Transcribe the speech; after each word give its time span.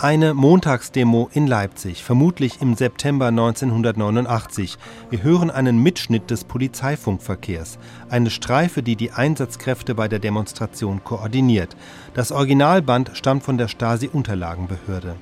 Eine 0.00 0.32
Montagsdemo 0.32 1.28
in 1.32 1.48
Leipzig, 1.48 2.04
vermutlich 2.04 2.62
im 2.62 2.76
September 2.76 3.26
1989. 3.26 4.78
Wir 5.10 5.22
hören 5.24 5.50
einen 5.50 5.82
Mitschnitt 5.82 6.30
des 6.30 6.44
Polizeifunkverkehrs. 6.44 7.78
Eine 8.08 8.30
Streife, 8.30 8.84
die 8.84 8.94
die 8.94 9.10
Einsatzkräfte 9.10 9.96
bei 9.96 10.06
der 10.06 10.20
Demonstration 10.20 11.02
koordiniert. 11.02 11.76
Das 12.14 12.30
Originalband 12.30 13.10
stammt 13.14 13.42
von 13.42 13.58
der 13.58 13.66
Stasi-Unterlagenbehörde. 13.66 15.16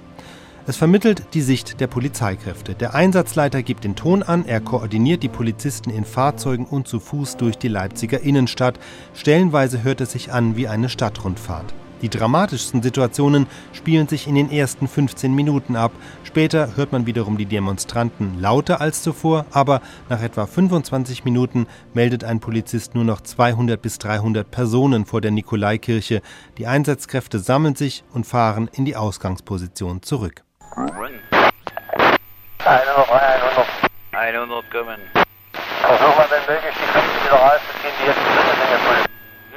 Es 0.67 0.77
vermittelt 0.77 1.23
die 1.33 1.43
Sicht 1.43 1.81
der 1.81 1.87
Polizeikräfte. 1.87 2.75
Der 2.75 2.95
Einsatzleiter 2.95 3.63
gibt 3.63 3.85
den 3.85 3.95
Ton 3.95 4.23
an, 4.23 4.45
er 4.45 4.61
koordiniert 4.61 5.23
die 5.23 5.29
Polizisten 5.29 5.91
in 5.91 6.05
Fahrzeugen 6.05 6.67
und 6.67 6.89
zu 6.89 7.01
Fuß 7.01 7.37
durch 7.37 7.57
die 7.57 7.69
Leipziger 7.69 8.21
Innenstadt. 8.21 8.79
Stellenweise 9.15 9.85
hört 9.85 10.01
es 10.01 10.13
sich 10.13 10.33
an 10.33 10.57
wie 10.57 10.69
eine 10.69 10.89
Stadtrundfahrt. 10.89 11.73
Die 12.03 12.11
dramatischsten 12.11 12.83
Situationen 12.83 13.47
spielen 13.73 14.07
sich 14.07 14.27
in 14.27 14.34
den 14.34 14.51
ersten 14.51 14.87
15 14.87 15.34
Minuten 15.34 15.77
ab. 15.77 15.93
Später 16.25 16.77
hört 16.77 16.93
man 16.93 17.07
wiederum 17.07 17.39
die 17.39 17.47
Demonstranten 17.47 18.41
lauter 18.41 18.80
als 18.80 19.03
zuvor, 19.03 19.47
aber 19.51 19.80
nach 20.11 20.23
etwa 20.23 20.47
25 20.47 21.25
Minuten 21.25 21.67
meldet 21.95 22.23
ein 22.23 22.41
Polizist 22.41 22.95
nur 22.95 23.05
noch 23.05 23.23
200 23.23 23.80
bis 23.80 23.98
300 23.98 24.51
Personen 24.51 25.06
vor 25.06 25.23
der 25.23 25.30
Nikolaikirche. 25.30 26.20
Die 26.59 26.67
Einsatzkräfte 26.67 27.39
sammeln 27.39 27.77
sich 27.77 28.05
und 28.12 28.27
fahren 28.27 28.69
in 28.73 28.84
die 28.84 28.97
Ausgangsposition 28.97 30.03
zurück. 30.03 30.42
100, 30.77 31.01
100. 32.59 33.67
100 34.12 34.70
kommen. 34.70 35.01
Versuchen 35.81 36.19
wir, 36.19 36.31
wenn 36.31 36.55
möglich, 36.55 36.75
die 36.75 36.92
Köpfe 36.92 37.25
wieder 37.25 37.37
rauszuziehen, 37.37 37.95
die 38.01 38.06
jetzt 38.06 38.19
in 38.19 38.34
der. 38.70 39.06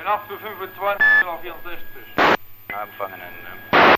08 0.10 0.28
zu 0.28 0.38
25 0.38 1.28
auf 1.28 1.42
64. 1.42 1.99
Anfangen. 2.74 3.20
Ne? 3.20 3.96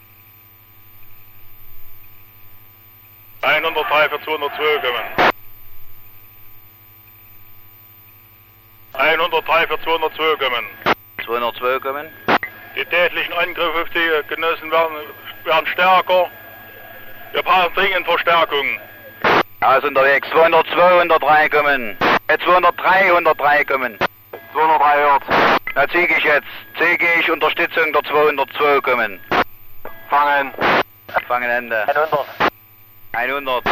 103 3.42 4.10
für 4.10 4.22
202 4.22 4.78
kommen. 4.80 5.32
103 8.94 9.68
für 9.68 9.82
202 9.82 10.36
kommen. 10.38 10.66
202 11.26 11.80
kommen. 11.80 12.08
Die 12.76 12.86
tätlichen 12.86 13.34
Angriffe 13.34 13.82
auf 13.82 13.90
die 13.90 14.28
Genossen 14.30 14.72
werden, 14.72 14.96
werden 15.44 15.68
stärker. 15.68 16.30
Wir 17.34 17.44
brauchen 17.44 17.74
dringend 17.74 18.06
Verstärkung. 18.06 18.80
Aus 19.60 19.84
unterwegs. 19.84 20.28
202, 20.30 21.02
103 21.02 21.50
kommen. 21.50 21.98
Äh, 22.28 22.38
203, 22.40 23.12
103 23.12 23.66
kommen. 23.66 23.98
203 24.54 24.98
hört. 24.98 25.24
Da 25.76 25.88
ziege 25.90 26.16
ich 26.18 26.24
jetzt. 26.24 26.48
Ziege 26.78 27.08
ich 27.20 27.32
Unterstützung 27.32 27.94
der 27.94 28.04
202 28.04 28.82
kommen. 28.82 29.20
Fangen. 30.10 30.54
Fangen 31.28 31.50
Ende. 31.50 31.88
100. 31.88 32.28
100. 33.14 33.66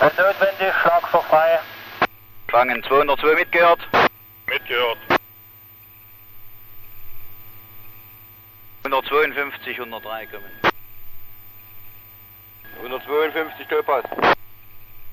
Wenn 0.00 0.08
notwendig, 0.08 0.74
Schlagstock 0.82 1.24
frei. 1.24 1.60
Fangen 2.48 2.82
202 2.84 3.34
mitgehört. 3.34 3.80
Mitgehört. 4.46 4.98
152, 8.84 9.78
103 9.78 10.26
kommen. 10.26 10.50
152 12.76 13.66
Topaz. 13.68 14.04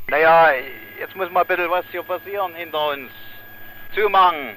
Naja, 0.07 0.51
jetzt 0.99 1.15
muss 1.15 1.31
mal 1.31 1.41
ein 1.41 1.47
bisschen 1.47 1.69
was 1.69 1.85
hier 1.91 2.03
passieren 2.03 2.53
hinter 2.55 2.89
uns. 2.89 3.11
Zumachen. 3.93 4.55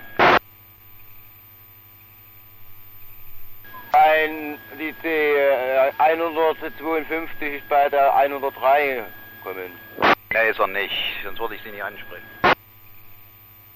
Ein, 3.93 4.59
die, 4.79 4.93
die 5.03 5.09
äh, 5.09 5.93
152 5.99 7.55
ist 7.55 7.69
bei 7.69 7.89
der 7.89 8.15
103 8.17 9.05
kommen. 9.43 9.73
Ne, 10.33 10.43
ist 10.43 10.59
er 10.59 10.67
nicht, 10.67 10.95
sonst 11.23 11.39
würde 11.39 11.55
ich 11.55 11.63
sie 11.63 11.71
nicht 11.71 11.83
ansprechen. 11.83 12.27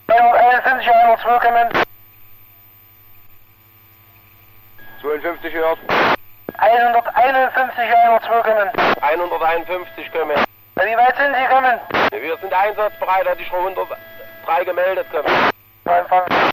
151, 0.09 0.89
102 0.89 1.39
kommen. 1.39 1.69
52 5.01 5.55
hört. 5.55 5.79
151, 6.57 7.79
102 7.79 8.43
kommen. 8.43 8.71
151 9.01 10.13
kommen. 10.13 10.45
Wie 10.77 10.97
weit 10.97 11.17
sind 11.17 11.35
Sie 11.35 11.47
kommen? 11.47 11.81
Wir 12.23 12.37
sind 12.39 12.53
einsatzbereit, 12.53 13.29
hat 13.29 13.39
sich 13.39 13.49
schon 13.49 13.59
103 13.59 13.97
Empfang. 15.85 16.53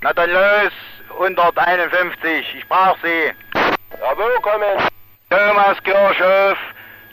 Na 0.00 0.12
dann 0.12 0.30
los, 0.30 0.72
151, 1.10 2.54
ich 2.54 2.68
brauch 2.68 2.96
sie. 3.02 3.32
Ja, 3.54 4.16
wo 4.16 4.40
kommen? 4.40 4.88
Thomas 5.30 5.82
Kirchhoff. 5.82 6.58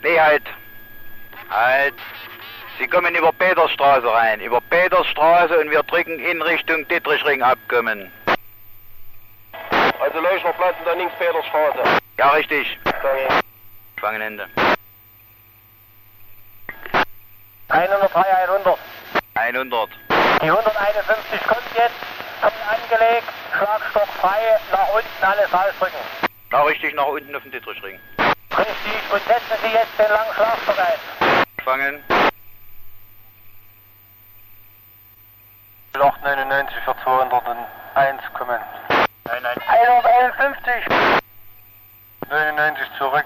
Nee, 0.03 0.19
halt. 0.19 0.43
Halt. 1.49 1.95
Sie 2.77 2.87
kommen 2.87 3.15
über 3.15 3.31
Petersstraße 3.31 4.05
rein. 4.05 4.41
Über 4.41 4.61
Petersstraße 4.61 5.57
und 5.59 5.71
wir 5.71 5.83
drücken 5.83 6.19
in 6.19 6.41
Richtung 6.41 6.87
Dittrichring 6.87 7.41
abkommen. 7.41 8.11
Also 9.99 10.19
Leuchnerplatz 10.19 10.75
und 10.79 10.87
dann 10.87 10.97
links 10.99 11.15
Petersstraße. 11.17 11.79
Ja, 12.17 12.29
richtig. 12.29 12.77
Danke. 12.83 13.41
Fangen 13.99 14.21
Ende. 14.21 14.47
103, 17.69 18.21
100. 18.21 18.79
100. 19.35 19.89
Die 20.45 20.51
151 20.51 21.41
kommt 21.47 21.63
jetzt, 21.73 21.95
kommt 22.39 22.53
angelegt, 22.69 23.27
Schlagstock 23.57 24.07
frei, 24.21 24.59
nach 24.71 24.89
unten 24.93 25.23
alles 25.23 25.51
rausdrücken. 25.51 25.97
Na, 26.51 26.61
richtig 26.61 26.93
nach 26.93 27.07
unten 27.07 27.35
auf 27.35 27.41
den 27.41 27.51
Dittrichring. 27.51 27.99
Richtig, 28.19 29.11
und 29.11 29.25
setzen 29.25 29.57
Sie 29.63 29.73
jetzt 29.73 29.97
den 29.97 30.07
langen 30.07 30.31
Schlagstock 30.35 30.77
ein. 30.77 31.45
Fangen. 31.63 32.03
899 35.93 36.77
für 36.85 36.95
201 37.03 38.21
kommen. 38.33 38.59
151. 39.25 40.71
99 42.29 42.87
zurück. 42.99 43.25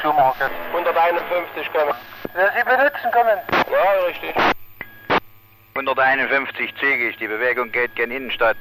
Schumacher 0.00 0.44
jetzt. 0.44 0.76
151 0.76 1.72
kommen. 1.72 1.94
Wer 2.34 2.52
Sie 2.52 2.62
benutzen 2.62 3.10
kommen. 3.10 3.38
Ja, 3.68 3.90
richtig. 4.06 4.49
151 5.88 6.74
züge 6.76 7.08
ich. 7.08 7.16
Die 7.16 7.28
Bewegung 7.28 7.72
geht 7.72 7.94
gen 7.96 8.10
Innenstadt. 8.10 8.58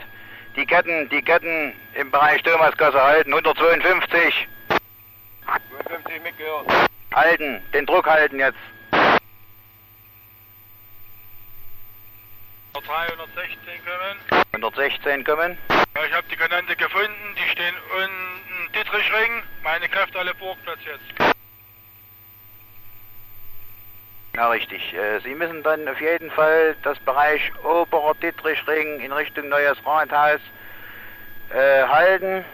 Die 0.56 0.66
Ketten, 0.66 1.10
die 1.10 1.22
Ketten 1.22 1.74
im 1.96 2.12
Bereich 2.12 2.42
Thomaskasse 2.44 3.02
halten. 3.02 3.34
152. 3.34 4.48
52 4.68 6.24
mitgehört. 6.24 6.68
Halten. 7.14 7.62
Den 7.74 7.86
Druck 7.86 8.08
halten 8.08 8.40
jetzt. 8.40 8.58
316 12.90 13.58
kommen. 13.86 14.46
116 14.54 15.24
kommen. 15.24 15.58
Ja, 15.70 16.06
ich 16.06 16.14
habe 16.14 16.28
die 16.32 16.36
Kanante 16.36 16.76
gefunden. 16.76 17.36
Die 17.36 17.50
stehen 17.52 17.76
unten 17.96 18.74
Dittrichring. 18.74 19.44
Meine 19.64 19.88
Kräfte 19.90 20.20
alle 20.20 20.34
Burgplatz 20.36 20.80
jetzt. 20.86 21.29
Ja, 24.40 24.48
richtig. 24.48 24.94
Äh, 24.94 25.20
Sie 25.20 25.36
müssen 25.36 25.64
dann 25.64 25.86
auf 25.90 26.00
jeden 26.00 26.32
Fall 26.32 26.74
das 26.84 26.98
Bereich 27.00 27.52
Oberer 27.62 28.14
Dittrichring 28.22 29.02
in 29.02 29.12
Richtung 29.12 29.50
Neues 29.50 29.78
Rathaus 29.86 30.40
äh, 31.50 31.84
halten, 31.84 32.46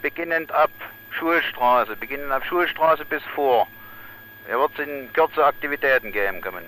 beginnend 0.00 0.50
ab 0.50 0.70
Schulstraße, 1.10 1.94
beginnend 1.96 2.32
ab 2.32 2.42
Schulstraße 2.46 3.04
bis 3.04 3.22
vor. 3.34 3.68
Er 4.48 4.58
wird 4.58 4.70
es 4.78 4.86
in 4.86 5.12
Kürze 5.12 5.44
Aktivitäten 5.44 6.10
geben 6.10 6.40
kommen. 6.40 6.64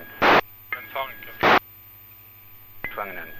Empfangen 0.77 1.15
kommen. 1.41 1.57
Gefangenen. 2.83 3.33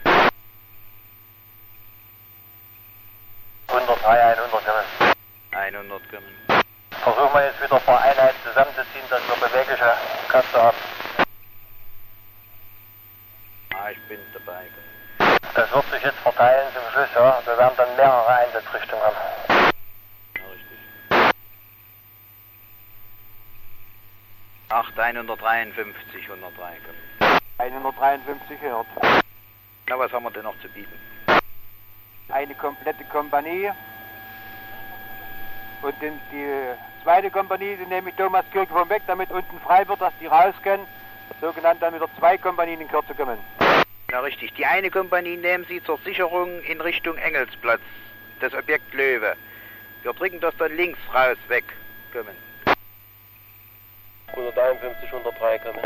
103, 3.67 4.23
100 4.23 4.51
kommen. 4.51 5.13
100 5.51 6.09
kommen. 6.09 6.63
Versuchen 7.03 7.33
wir 7.35 7.45
jetzt 7.45 7.61
wieder 7.61 7.75
ein 7.75 7.83
paar 7.83 8.01
Einheiten 8.01 8.37
zusammenzuziehen, 8.43 9.05
dass 9.11 9.21
wir 9.29 9.47
bewegliche 9.47 9.93
Kräfte 10.27 10.59
haben. 10.59 10.98
Ah, 13.81 13.91
ich 13.91 14.01
bin 14.09 14.19
dabei. 14.33 14.65
Das 15.55 15.71
wird 15.73 15.85
sich 15.91 16.03
jetzt 16.03 16.17
verteilen 16.19 16.67
zum 16.73 16.83
Schluss, 16.91 17.07
ja. 17.15 17.41
Wir 17.45 17.57
werden 17.57 17.73
dann 17.77 17.95
mehrere 17.95 18.27
Einsatzrichtungen 18.27 19.03
haben. 19.03 19.15
Ja, 20.35 20.43
richtig. 20.51 21.33
8, 24.67 24.99
153, 24.99 26.29
103 26.29 26.77
kommen. 26.79 27.39
153 27.57 28.61
hört. 28.61 28.87
Na, 29.87 29.99
was 29.99 30.11
haben 30.11 30.23
wir 30.23 30.31
denn 30.31 30.43
noch 30.43 30.59
zu 30.59 30.67
bieten? 30.69 30.99
Eine 32.27 32.55
komplette 32.55 33.05
Kompanie. 33.05 33.71
Und 35.81 35.95
die 36.01 36.73
zweite 37.03 37.31
Kompanie, 37.31 37.77
die 37.77 37.85
nehme 37.85 38.09
ich 38.09 38.15
Thomas 38.17 38.43
Kirche 38.51 38.73
vom 38.73 38.89
weg, 38.89 39.03
damit 39.07 39.31
unten 39.31 39.57
frei 39.61 39.87
wird, 39.87 40.01
dass 40.01 40.13
die 40.19 40.27
raus 40.27 40.53
können. 40.63 40.85
Sogenannt 41.41 41.81
dann 41.81 41.95
wieder 41.95 42.09
zwei 42.17 42.37
Kompanien 42.37 42.81
in 42.81 42.87
Kürze 42.87 43.13
kommen. 43.15 43.37
Ja, 44.11 44.21
richtig. 44.21 44.53
Die 44.53 44.65
eine 44.65 44.89
Kompanie 44.89 45.37
nehmen 45.37 45.65
Sie 45.65 45.83
zur 45.83 45.99
Sicherung 45.99 46.61
in 46.63 46.81
Richtung 46.81 47.17
Engelsplatz, 47.17 47.81
das 48.39 48.53
Objekt 48.53 48.93
Löwe. 48.93 49.35
Wir 50.01 50.13
drücken 50.13 50.39
das 50.39 50.55
dann 50.57 50.75
links 50.75 50.99
raus 51.13 51.37
weg. 51.47 51.65
kommen. 52.11 52.35
151, 54.27 55.11
103 55.11 55.59
kommen. 55.59 55.79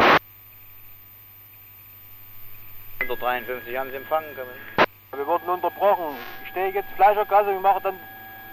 153 3.02 3.78
haben 3.78 3.90
Sie 3.90 3.98
empfangen 3.98 4.36
kommen. 4.36 4.88
Wir 5.16 5.28
wurden 5.28 5.50
unterbrochen. 5.50 6.16
Ich 6.44 6.50
stehe 6.50 6.70
jetzt 6.70 6.90
Fleischergasse, 6.96 7.52
wir 7.52 7.60
machen 7.60 7.82
dann 7.84 8.00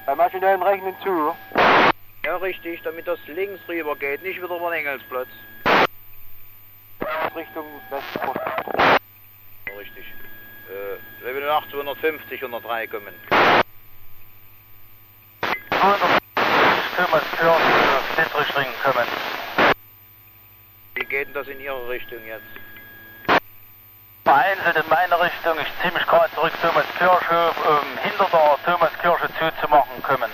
beim 0.07 0.19
maschinellen 0.19 0.63
Rechnen 0.63 0.95
zu. 1.03 1.35
Ja, 2.25 2.37
richtig, 2.37 2.83
damit 2.83 3.07
das 3.07 3.19
links 3.27 3.61
rüber 3.69 3.97
geht, 3.97 4.23
nicht 4.23 4.43
wieder 4.43 4.57
über 4.57 4.71
den 4.71 4.81
Engelsplatz. 4.81 5.29
Richtung 7.35 7.67
Westport. 7.91 8.41
Ja, 9.69 9.75
richtig. 9.79 10.05
Äh, 10.69 11.25
Level 11.25 11.49
8, 11.49 11.71
250, 11.71 12.43
103 12.43 12.87
kommen. 12.87 13.15
200 15.71 16.21
Thomas 16.97 17.23
Kirch, 17.39 18.17
Dittrichring 18.17 18.69
kommen. 18.83 19.07
Wie 20.95 21.05
geht 21.05 21.29
denn 21.29 21.35
das 21.35 21.49
in 21.49 21.61
Ihre 21.61 21.89
Richtung 21.89 22.19
jetzt? 22.27 23.41
Vereinzelt 24.25 24.77
in 24.77 24.89
meine 24.91 25.21
Richtung, 25.21 25.59
ich 25.59 25.81
ziehe 25.81 25.93
mich 25.93 26.07
gerade 26.07 26.31
zurück 26.35 26.53
Thomas 26.61 26.85
Kirche, 26.99 27.53
um 27.67 27.99
hinter 28.03 28.29
der 28.31 28.59
Thomas 28.65 28.93
Kirche 29.01 29.29
zuzumachen 29.39 30.03
kommen. 30.03 30.31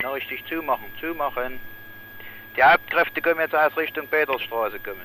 Na, 0.00 0.10
richtig 0.12 0.44
zumachen, 0.46 0.86
zumachen. 1.00 1.60
Die 2.56 2.62
Hauptkräfte 2.62 3.20
kommen 3.20 3.40
jetzt 3.40 3.54
aus 3.54 3.76
Richtung 3.76 4.06
Petersstraße 4.06 4.78
kommen. 4.78 5.02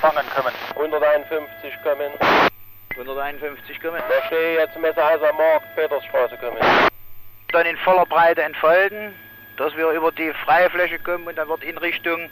Fangen 0.00 0.24
kommen. 0.34 0.54
151 0.76 1.74
kommen. 1.82 2.12
151 2.90 3.80
kommen. 3.80 4.00
Da 4.08 4.26
stehe 4.26 4.52
ich 4.52 4.58
jetzt 4.60 4.76
im 4.76 4.82
Messerhauser 4.82 5.32
Markt, 5.34 5.74
Petersstraße 5.76 6.36
kommen. 6.38 6.58
Dann 7.52 7.66
in 7.66 7.76
voller 7.78 8.06
Breite 8.06 8.42
entfalten, 8.42 9.14
dass 9.56 9.76
wir 9.76 9.90
über 9.90 10.10
die 10.12 10.32
freie 10.44 10.70
Fläche 10.70 10.98
kommen 10.98 11.26
und 11.26 11.36
dann 11.36 11.48
wird 11.48 11.64
in 11.64 11.76
Richtung 11.78 12.30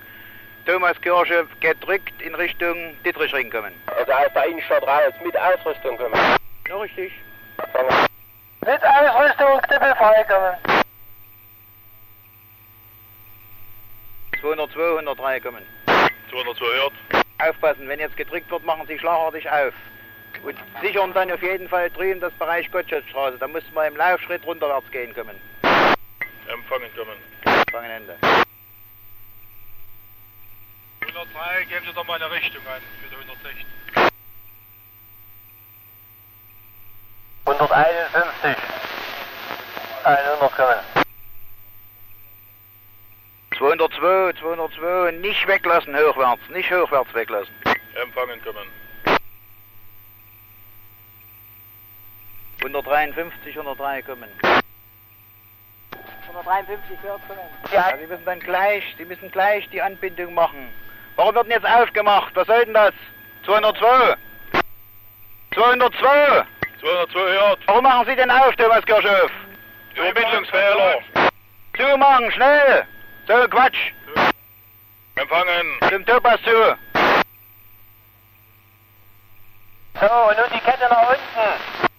Thomaskirche 0.64 1.46
gedrückt 1.60 2.20
in 2.22 2.34
Richtung 2.34 2.96
Dittrichring 3.04 3.50
kommen. 3.50 3.72
Also 3.86 4.12
aus 4.12 4.32
der 4.34 4.46
Innenstadt 4.46 4.82
raus, 4.82 5.12
mit 5.22 5.36
Ausrüstung 5.36 5.96
kommen. 5.96 6.18
Ja, 6.68 6.76
richtig. 6.76 7.12
Fangen. 7.72 8.06
Mit 8.64 8.82
Ausrüstung 8.82 9.60
Knippelfrei 9.62 10.24
kommen. 10.24 10.75
202, 14.46 14.98
103 14.98 15.40
kommen. 15.40 15.66
202 16.30 16.64
hört. 16.64 16.92
Aufpassen, 17.38 17.88
wenn 17.88 17.98
jetzt 17.98 18.16
gedrückt 18.16 18.48
wird, 18.50 18.64
machen 18.64 18.86
Sie 18.86 18.98
schlagartig 18.98 19.50
auf. 19.50 19.74
Und 20.44 20.56
sichern 20.80 21.12
dann 21.14 21.32
auf 21.32 21.42
jeden 21.42 21.68
Fall 21.68 21.90
drüben 21.90 22.20
das 22.20 22.32
Bereich 22.34 22.70
Gottschatzstraße. 22.70 23.38
Da 23.38 23.48
müssen 23.48 23.74
wir 23.74 23.86
im 23.86 23.96
Laufschritt 23.96 24.46
runterwärts 24.46 24.88
gehen 24.92 25.12
kommen. 25.14 25.40
Empfangen 26.46 26.90
kommen. 26.94 27.16
Fangen 27.72 27.90
Ende. 27.90 28.16
103, 31.00 31.64
geben 31.64 31.86
Sie 31.86 31.92
doch 31.92 32.06
mal 32.06 32.22
eine 32.22 32.30
Richtung 32.30 32.62
ein 32.68 32.82
für 33.02 33.08
die 33.08 33.16
160. 33.16 33.66
151. 37.46 38.56
100 40.04 40.56
kommen. 40.56 40.95
202, 43.58 44.34
202, 44.38 45.12
nicht 45.12 45.46
weglassen 45.46 45.96
hochwärts, 45.96 46.42
nicht 46.50 46.70
hochwärts 46.70 47.14
weglassen. 47.14 47.54
Empfangen 47.94 48.42
kommen. 48.44 48.68
153, 52.60 53.56
103 53.56 54.02
kommen. 54.02 54.28
153 56.28 56.98
hört 57.02 57.20
kommen. 57.28 57.40
Ja, 57.72 57.96
Sie 57.98 58.06
müssen 58.06 58.24
dann 58.24 58.40
gleich, 58.40 58.84
Sie 58.98 59.04
müssen 59.04 59.30
gleich 59.30 59.68
die 59.70 59.80
Anbindung 59.80 60.34
machen. 60.34 60.72
Warum 61.16 61.34
wird 61.34 61.46
denn 61.46 61.52
jetzt 61.52 61.66
aufgemacht? 61.66 62.34
Was 62.34 62.46
soll 62.46 62.64
denn 62.64 62.74
das? 62.74 62.92
202? 63.44 64.16
202? 65.54 66.44
202 66.80 67.20
hört. 67.20 67.58
Warum 67.66 67.84
machen 67.84 68.06
Sie 68.06 68.16
denn 68.16 68.30
auf, 68.30 68.54
Thomas 68.56 68.84
Kirchhoff? 68.84 69.30
Übermittlungsfehler. 69.94 71.00
Zumachen, 71.76 72.30
schnell! 72.32 72.86
So, 73.26 73.48
Quatsch! 73.48 73.92
Empfangen. 75.16 75.66
Zum 75.90 76.06
Thomas 76.06 76.40
zu! 76.42 76.76
So, 80.00 80.06
und 80.06 80.38
nun 80.38 80.50
die 80.54 80.60
Kette 80.60 80.86
nach 80.88 81.10
unten. 81.10 81.90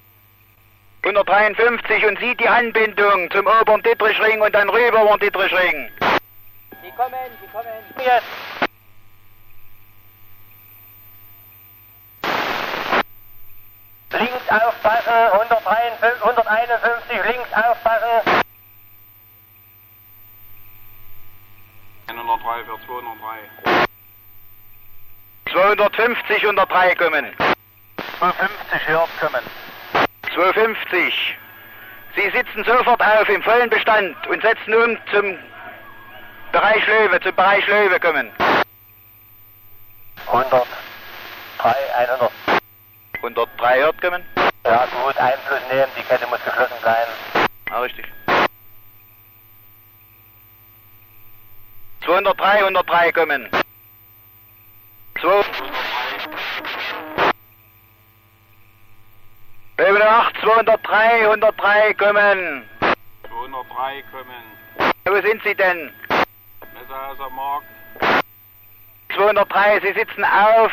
153 1.04 2.06
und 2.06 2.20
Sie 2.20 2.36
die 2.36 2.48
Anbindung 2.48 3.30
zum 3.32 3.46
oberen 3.46 3.84
Dittrichring 3.84 4.42
und 4.42 4.56
dann 4.56 4.70
rüber 4.70 5.02
über 5.02 5.18
den 5.18 5.20
Dittrichring. 5.20 5.92
Die 6.84 6.92
kommen, 6.92 7.14
die 7.42 7.48
kommen. 7.52 7.68
Jetzt. 7.98 8.26
Links 14.12 14.50
aufpassen, 14.50 15.14
153, 15.34 16.24
151, 16.24 17.26
links 17.26 17.54
aufpassen. 17.54 18.47
103 22.08 22.64
für 22.64 22.80
203. 22.86 23.86
250, 25.52 26.44
103 26.44 26.96
kommen. 26.96 27.34
250 28.20 28.88
hört 28.88 29.10
kommen. 29.20 29.44
250. 30.34 31.38
Sie 32.16 32.30
sitzen 32.32 32.64
sofort 32.64 33.02
auf 33.02 33.30
im 33.30 33.44
vollen 33.44 33.70
Bestand 33.70 34.16
und 34.28 34.42
setzen 34.42 34.74
um 34.74 34.98
zum 35.12 35.38
Bereich 36.52 36.86
Löwe, 36.88 37.20
zum 37.22 37.36
Bereich 37.36 37.68
Löwe 37.68 38.00
kommen. 38.00 38.32
103, 40.28 40.66
100. 41.96 42.32
103 43.18 43.80
hört 43.80 44.02
kommen. 44.02 44.24
Ja 44.66 44.86
gut, 44.86 45.18
Einfluss 45.18 45.62
nehmen, 45.72 45.92
die 45.98 46.04
Kette 46.04 46.28
muss 46.28 46.44
geschlossen 46.44 46.76
bleiben. 46.82 47.12
Ja, 47.70 47.80
richtig. 47.80 48.06
203, 52.08 52.64
103 52.64 53.12
kommen. 53.12 53.50
2. 55.20 55.44
Löwe 59.78 60.10
8, 60.10 60.38
203, 60.42 61.26
103 61.26 61.94
kommen. 61.96 62.70
203 63.28 64.04
kommen. 64.12 64.94
Wo 65.04 65.22
sind 65.22 65.44
Sie 65.44 65.54
denn? 65.54 65.92
Messerhauser 66.74 67.30
Markt. 67.30 67.68
203, 69.14 69.82
Sie 69.82 69.94
sitzen 69.94 70.24
auf 70.24 70.72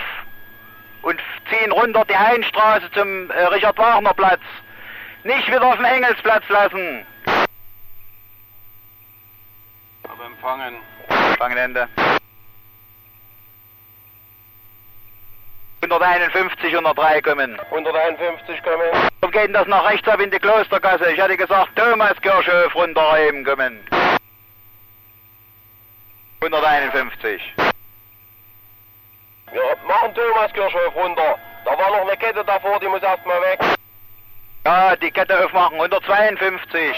und 1.02 1.20
ziehen 1.50 1.72
runter 1.72 2.04
die 2.04 2.16
Heinstraße 2.16 2.88
zum 2.92 3.30
äh, 3.32 3.42
Richard-Wagner-Platz. 3.46 4.40
Nicht 5.24 5.48
wieder 5.48 5.66
auf 5.66 5.76
den 5.76 5.84
Engelsplatz 5.84 6.48
lassen. 6.48 7.04
Aber 10.04 10.26
empfangen. 10.26 10.76
Fangen 11.44 11.58
Ende. 11.58 11.86
151, 15.82 16.72
103 16.72 17.20
kommen. 17.20 17.60
151 17.60 18.62
kommen. 18.62 19.10
Warum 19.20 19.30
geht 19.30 19.48
denn 19.48 19.52
das 19.52 19.66
nach 19.66 19.84
rechts 19.84 20.08
ab 20.08 20.20
in 20.20 20.30
die 20.30 20.38
Klostergasse? 20.38 21.12
Ich 21.12 21.20
hatte 21.20 21.36
gesagt, 21.36 21.76
Thomaskirchhof 21.76 22.74
runter 22.74 23.18
eben 23.18 23.44
kommen. 23.44 23.78
151. 26.40 27.42
Wir 29.52 29.62
machen 29.86 30.14
Thomaskirchhof 30.14 30.94
runter. 30.94 31.38
Da 31.66 31.70
war 31.78 31.90
noch 31.90 32.08
eine 32.08 32.16
Kette 32.16 32.42
davor, 32.42 32.80
die 32.80 32.88
muss 32.88 33.02
erstmal 33.02 33.42
weg. 33.42 33.60
Ja, 34.64 34.96
die 34.96 35.10
Kette 35.10 35.44
aufmachen. 35.44 35.74
152. 35.74 36.96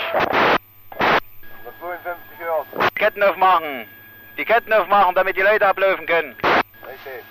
152 1.01 2.39
hört. 2.39 2.95
Ketten 2.95 3.25
aufmachen. 3.25 3.89
Die 4.37 4.45
Ketten 4.45 4.73
aufmachen, 4.73 5.15
damit 5.15 5.37
die 5.37 5.43
Leute 5.43 5.67
ablaufen 5.67 6.07
können. 6.07 6.37
Richtig. 6.43 7.25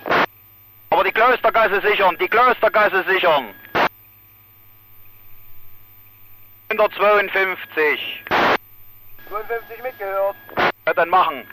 Aber 0.90 1.04
die 1.04 1.12
Klostergasse 1.12 1.80
sichern, 1.80 2.16
die 2.18 2.28
Klostergasse 2.28 3.04
sichern. 3.04 3.54
152. 6.70 8.24
52 9.28 9.82
mitgehört. 9.82 10.36
Ja, 10.86 10.94
dann 10.94 11.08
machen. 11.08 11.46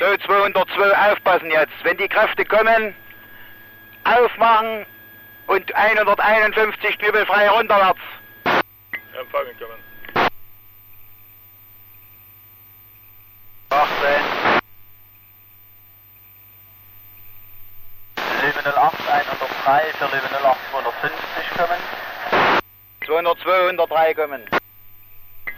So, 0.00 0.16
202, 0.16 1.12
aufpassen 1.12 1.50
jetzt. 1.50 1.72
Wenn 1.84 1.96
die 1.96 2.08
Kräfte 2.08 2.44
kommen, 2.44 2.94
aufmachen 4.04 4.84
und 5.46 5.74
151 5.74 6.98
knüppelfrei 6.98 7.48
runterwärts. 7.48 8.00
Empfangen 8.44 9.58
kommen. 9.58 9.93
18. 13.74 14.60
Level 18.40 18.72
08, 18.72 18.94
103 19.08 19.92
für 19.98 20.04
Level 20.04 20.30
08, 20.30 20.58
250 20.70 21.50
kommen. 21.56 21.80
202, 23.04 23.50
103 23.70 24.14
kommen. 24.14 24.42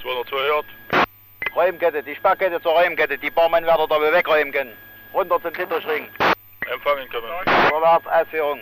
202 0.00 0.36
hört. 0.36 0.66
Räumkette, 1.54 2.02
die 2.02 2.14
Sparkette 2.14 2.60
zur 2.62 2.72
Räumkette, 2.72 3.18
die 3.18 3.30
Barmann 3.30 3.66
werden 3.66 3.86
da 3.88 4.00
wegräumen 4.00 4.52
können. 4.52 4.76
Runter 5.12 5.40
zum 5.42 5.52
Ditterschring. 5.52 6.08
Empfangen 6.70 7.08
kommen. 7.10 7.68
Vorwärts, 7.68 8.06
Ausführung. 8.06 8.60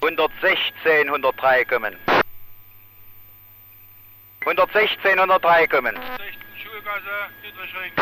116, 0.00 1.08
103 1.08 1.64
kommen. 1.64 1.96
116, 4.40 5.18
103 5.18 5.66
kommen. 5.66 5.96
16 5.96 6.40
Schulgasse, 6.62 7.28
Dietrichring. 7.42 7.92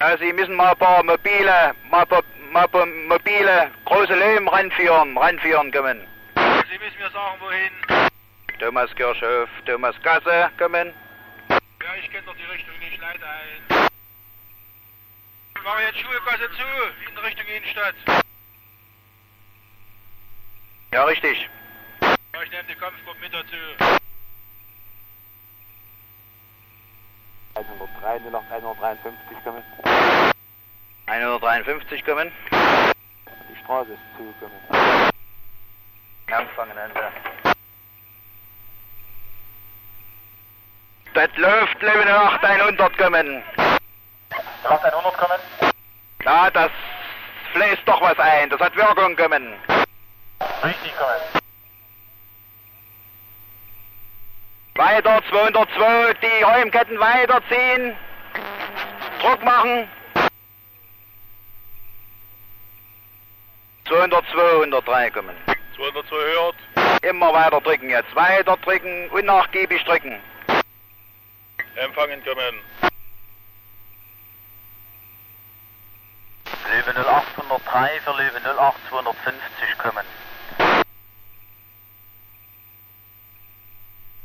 Ja, 0.00 0.16
Sie 0.16 0.32
müssen 0.32 0.54
mal 0.54 0.70
ein 0.70 0.78
paar 0.78 1.02
mobile, 1.02 1.74
mal, 1.90 2.06
mal 2.52 2.68
paar 2.68 2.86
mobile, 2.86 3.70
große 3.84 4.14
Löwen 4.14 4.46
ranführen, 4.48 5.18
ranführen 5.18 5.72
kommen. 5.72 6.06
Sie 6.36 6.78
müssen 6.78 6.98
mir 6.98 7.10
sagen, 7.10 7.40
wohin. 7.40 8.10
Thomas 8.60 8.94
Kirchhof, 8.94 9.48
Thomas 9.66 10.00
Gasse 10.02 10.50
kommen. 10.58 10.92
Ja, 11.48 11.94
ich 11.98 12.10
kenne 12.10 12.24
doch 12.26 12.36
die 12.36 12.44
Richtung 12.44 12.78
nicht, 12.78 13.00
leite 13.00 13.24
ein. 13.24 13.88
Mache 15.64 15.82
jetzt 15.82 15.98
Schulgasse 15.98 16.50
zu, 16.52 17.10
in 17.10 17.18
Richtung 17.18 17.46
Innenstadt. 17.46 17.94
Ja, 20.92 21.04
richtig. 21.04 21.48
Ja, 22.00 22.42
ich 22.42 22.50
nehme 22.50 22.64
die 22.68 22.74
Kampfgruppe 22.74 23.20
mit 23.20 23.34
dazu. 23.34 23.97
103, 27.58 28.20
08, 28.30 28.52
153 28.52 29.44
kommen. 29.44 29.62
153 31.06 32.04
kommen. 32.04 32.32
Die 32.52 33.56
Straße 33.64 33.92
ist 33.92 34.00
zu, 34.16 34.32
kommen. 34.38 35.10
Anfangen, 36.30 36.76
Ende. 36.76 37.12
Das 41.14 41.36
läuft, 41.36 41.82
Leben 41.82 42.08
8, 42.08 42.44
100 42.44 42.98
kommen. 42.98 43.42
8 44.64 44.84
100 44.84 45.18
kommen. 45.18 45.40
Ja, 46.24 46.50
das 46.50 46.70
fläst 47.52 47.82
doch 47.86 48.00
was 48.00 48.18
ein, 48.18 48.50
das 48.50 48.60
hat 48.60 48.76
Wirkung 48.76 49.16
kommen. 49.16 49.54
Richtig 50.62 50.94
kommen. 50.96 51.37
Weiter 54.78 55.20
202, 55.28 56.14
die 56.22 56.42
Räumketten 56.44 57.00
weiterziehen. 57.00 57.96
Druck 59.20 59.42
machen. 59.42 59.88
202, 63.88 64.38
103 64.38 65.10
kommen. 65.10 65.36
202 65.74 66.16
hört. 66.16 66.54
Immer 67.02 67.32
weiter 67.32 67.60
drücken 67.60 67.90
jetzt. 67.90 68.14
Weiter 68.14 68.56
drücken, 68.58 69.10
unnachgiebig 69.10 69.82
drücken. 69.82 70.20
Empfangen 71.74 72.22
kommen. 72.24 72.60
Löwe 76.70 76.94
0803 76.94 78.00
für 78.04 78.12
Löwe 78.12 78.60
08 78.60 78.76
250 78.90 79.78
kommen. 79.78 80.06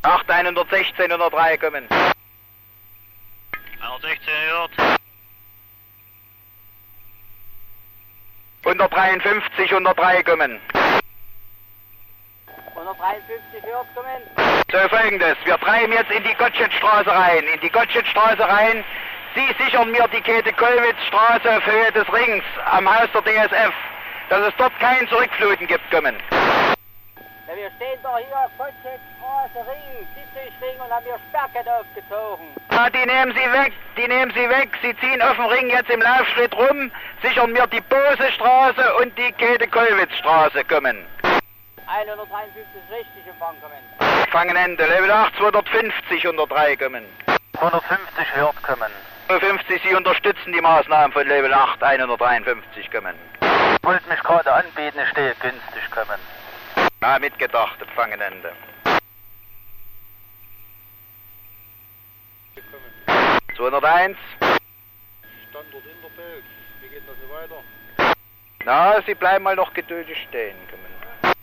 8, 0.04 0.30
116, 0.30 1.12
103 1.12 1.58
kommen. 1.58 1.88
116 3.80 4.34
hört. 4.50 4.72
153, 8.66 9.72
103 9.72 10.24
kommen. 10.24 10.60
153 12.76 13.64
hört 13.64 13.88
kommen. 13.96 14.22
So 14.72 14.90
folgendes, 14.90 15.38
wir 15.46 15.58
treiben 15.60 15.94
jetzt 15.94 16.12
in 16.12 16.24
die 16.24 16.34
Gottschedstraße 16.36 17.10
rein. 17.10 17.44
In 17.54 17.60
die 17.62 17.70
Gottschedstraße 17.70 18.48
rein. 18.48 18.84
Sie 19.36 19.64
sichern 19.64 19.90
mir 19.92 20.08
die 20.10 20.22
Käthe-Kollwitz-Straße 20.22 21.58
auf 21.58 21.66
Höhe 21.66 21.92
des 21.92 22.12
Rings 22.14 22.44
am 22.72 22.88
Haus 22.88 23.10
der 23.14 23.22
DSF, 23.22 23.74
dass 24.30 24.48
es 24.48 24.54
dort 24.58 24.78
kein 24.80 25.08
Zurückfluten 25.08 25.66
gibt, 25.66 25.90
kommen. 25.90 26.16
Ja, 27.48 27.56
wir 27.58 27.70
stehen 27.72 28.00
doch 28.02 28.18
hier, 28.18 28.50
Gottschedstraße, 28.58 29.68
Ring, 29.70 30.08
Dietrichring 30.16 30.80
und 30.80 30.90
haben 30.90 31.04
hier 31.04 31.20
Sperrkette 31.28 31.70
aufgezogen. 31.76 32.48
Ja, 32.72 32.90
die 32.90 33.06
nehmen 33.06 33.34
Sie 33.34 33.52
weg, 33.52 33.74
die 33.98 34.08
nehmen 34.08 34.32
Sie 34.32 34.50
weg. 34.50 34.70
Sie 34.82 34.96
ziehen 34.98 35.22
auf 35.22 35.36
dem 35.36 35.46
Ring 35.46 35.70
jetzt 35.70 35.90
im 35.90 36.02
Laufschritt 36.02 36.56
rum, 36.56 36.90
sichern 37.22 37.52
mir 37.52 37.68
die 37.68 37.82
Bose-Straße 37.82 38.96
und 38.96 39.18
die 39.18 39.32
Käthe-Kollwitz-Straße, 39.34 40.64
kommen. 40.64 41.06
153 41.86 42.64
richtig 42.90 43.28
empfangen 43.28 43.62
kommen. 43.62 44.30
Fangen 44.32 44.56
Ende, 44.56 44.86
Level 44.86 45.12
8, 45.12 45.36
250, 45.36 46.26
103 46.26 46.78
kommen. 46.78 47.06
150 47.56 48.36
hört 48.36 48.64
kommen. 48.64 48.92
50, 49.28 49.82
Sie 49.84 49.96
unterstützen 49.96 50.54
die 50.54 50.62
Maßnahmen 50.62 51.12
von 51.12 51.28
Level 51.28 51.54
8, 51.54 51.84
153 51.84 52.90
kommen. 52.90 53.16
Wollt 53.82 54.08
mich 54.08 54.20
gerade 54.22 54.52
anbieten, 54.54 55.00
ich 55.04 55.10
stehe 55.10 55.36
günstig 55.42 55.92
kommen. 55.92 56.20
Ja, 57.04 57.20
mitgedacht, 57.20 57.78
Fangen 57.96 58.22
Ende. 58.22 58.54
Willkommen. 62.56 63.40
201. 63.58 64.18
Standort 65.50 65.84
Interfeld. 65.86 66.46
Wie 66.80 66.88
geht 66.88 67.04
das 67.06 67.16
so 67.22 67.30
weiter? 67.34 67.62
Na, 68.64 69.02
Sie 69.02 69.16
bleiben 69.16 69.44
mal 69.44 69.58
noch 69.58 69.74
geduldig 69.74 70.18
stehen. 70.30 70.56
Kommen. 70.70 71.36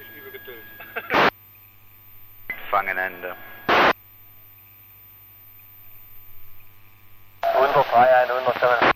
Ich 0.00 0.16
übe 0.18 0.32
Geduld. 0.32 0.64
Fangen 2.68 2.98
Ende. 2.98 3.36
103 7.42 8.16
100 8.16 8.60
kommen. 8.60 8.92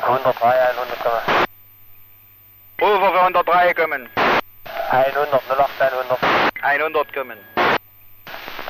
103 0.00 0.68
100 0.70 1.29
Rufer 2.80 3.12
für 3.12 3.20
103 3.20 3.74
kommen. 3.74 4.08
100 4.90 5.32
08 5.32 5.82
100. 5.82 6.18
100 6.62 7.12
kommen. 7.12 7.38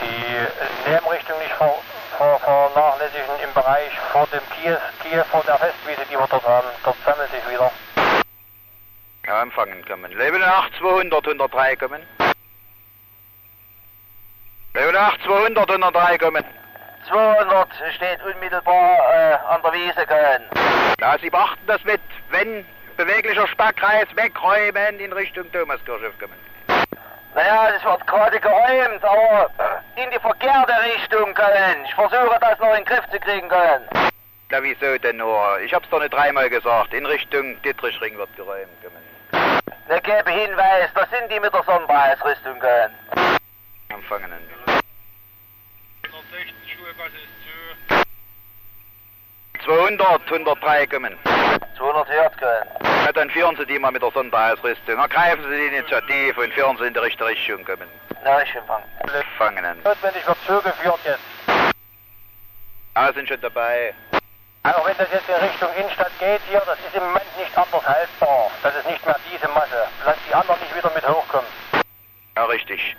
Die 0.02 0.36
äh, 0.36 0.90
Nebenrichtung 0.90 1.38
nicht 1.38 1.52
ver, 1.52 1.74
ver, 2.18 2.38
vernachlässigen 2.40 3.38
im 3.44 3.54
Bereich 3.54 3.92
vor 4.12 4.26
dem 4.32 4.40
Kiew, 4.50 4.76
Kiew 5.02 5.24
vor 5.30 5.44
der 5.46 5.58
Festwiese, 5.58 6.02
die 6.10 6.18
wir 6.18 6.26
dort 6.28 6.44
haben. 6.44 6.66
Dort 6.84 6.96
sammelt 7.04 7.30
sich 7.30 7.48
wieder. 7.48 7.70
Ja, 9.26 9.42
empfangen 9.42 9.84
kommen. 9.86 10.10
Level 10.12 10.42
8, 10.42 10.72
200, 10.78 11.26
103 11.26 11.76
kommen. 11.76 12.02
Level 14.74 14.96
8, 14.96 15.22
200, 15.22 15.70
103 15.70 16.18
kommen. 16.18 16.44
200 17.08 17.68
steht 17.94 18.22
unmittelbar 18.22 18.98
äh, 19.12 19.34
an 19.48 19.62
der 19.62 19.72
Wiese 19.72 20.06
können. 20.06 20.44
Ja, 21.00 21.16
Sie 21.18 21.30
beachten 21.30 21.66
das 21.66 21.82
mit, 21.84 22.00
wenn 22.30 22.66
beweglicher 23.04 23.46
Sperrkreis 23.46 24.08
wegräumen 24.14 25.00
in 25.00 25.12
Richtung 25.12 25.50
Thomaskirchhof 25.52 26.12
kommen. 26.18 26.34
Naja, 27.34 27.72
das 27.72 27.84
wird 27.84 28.06
gerade 28.06 28.38
geräumt, 28.38 29.02
aber 29.04 29.50
in 29.96 30.10
die 30.10 30.18
verkehrte 30.18 30.72
Richtung 30.84 31.32
können. 31.32 31.84
Ich 31.86 31.94
versuche 31.94 32.38
das 32.40 32.58
noch 32.58 32.70
in 32.70 32.76
den 32.76 32.84
Griff 32.84 33.04
zu 33.10 33.18
kriegen 33.20 33.48
können. 33.48 33.88
Na, 34.50 34.62
wieso 34.62 34.98
denn 34.98 35.16
nur? 35.16 35.60
Ich 35.60 35.72
hab's 35.72 35.88
doch 35.90 36.00
nicht 36.00 36.12
dreimal 36.12 36.50
gesagt. 36.50 36.92
In 36.92 37.06
Richtung 37.06 37.60
Dittrichring 37.62 38.18
wird 38.18 38.34
geräumt 38.36 38.68
kommen. 38.82 39.60
Ne 39.88 40.00
gebe 40.02 40.30
Hinweis, 40.30 40.90
das 40.94 41.08
sind 41.10 41.30
die 41.32 41.40
mit 41.40 41.54
der 41.54 41.62
Sonderpreisrüstung 41.62 42.58
können. 42.58 42.94
Empfangen 43.88 44.32
Ende. 44.32 44.82
116 46.04 46.54
Schulgasse 46.68 47.16
ist 47.16 48.04
zu. 49.64 49.64
200, 49.64 50.22
103 50.26 50.86
kommen. 50.86 51.16
200 51.80 52.08
hört 52.10 52.38
können. 52.38 52.66
Na, 52.82 53.10
dann 53.12 53.30
führen 53.30 53.56
Sie 53.56 53.64
die 53.64 53.78
mal 53.78 53.90
mit 53.90 54.02
der 54.02 54.10
Sonderausrüstung. 54.10 54.98
Ergreifen 54.98 55.42
Sie 55.48 55.56
die 55.56 55.76
Initiative 55.76 56.40
und 56.40 56.52
führen 56.52 56.76
Sie 56.76 56.86
in 56.86 56.92
die 56.92 57.00
richtige 57.00 57.26
Richtung 57.26 57.64
kommen. 57.64 57.88
Na, 58.22 58.42
ich 58.42 58.54
empfange. 58.54 58.84
Fangen 59.38 59.64
an. 59.64 59.78
Notwendig 59.82 60.26
wird 60.26 60.36
zugeführt 60.46 61.00
jetzt. 61.04 61.64
Ah, 62.94 63.12
sind 63.12 63.28
schon 63.28 63.40
dabei. 63.40 63.94
Auch 64.62 64.86
wenn 64.86 64.96
das 64.98 65.08
jetzt 65.10 65.26
in 65.26 65.36
Richtung 65.36 65.68
Innenstadt 65.74 66.12
geht 66.18 66.42
hier, 66.50 66.60
das 66.66 66.78
ist 66.80 66.94
im 66.94 67.02
Moment 67.02 67.24
nicht 67.38 67.56
anders 67.56 67.86
haltbar. 67.86 68.50
Das 68.62 68.76
ist 68.76 68.86
nicht 68.86 69.06
mehr 69.06 69.16
diese 69.32 69.48
Masse. 69.48 69.88
Lass 70.04 70.16
die 70.28 70.34
anderen 70.34 70.60
nicht 70.60 70.76
wieder 70.76 70.90
mit 70.94 71.08
hochkommen. 71.08 71.48
Ja, 72.36 72.44
richtig. 72.44 72.94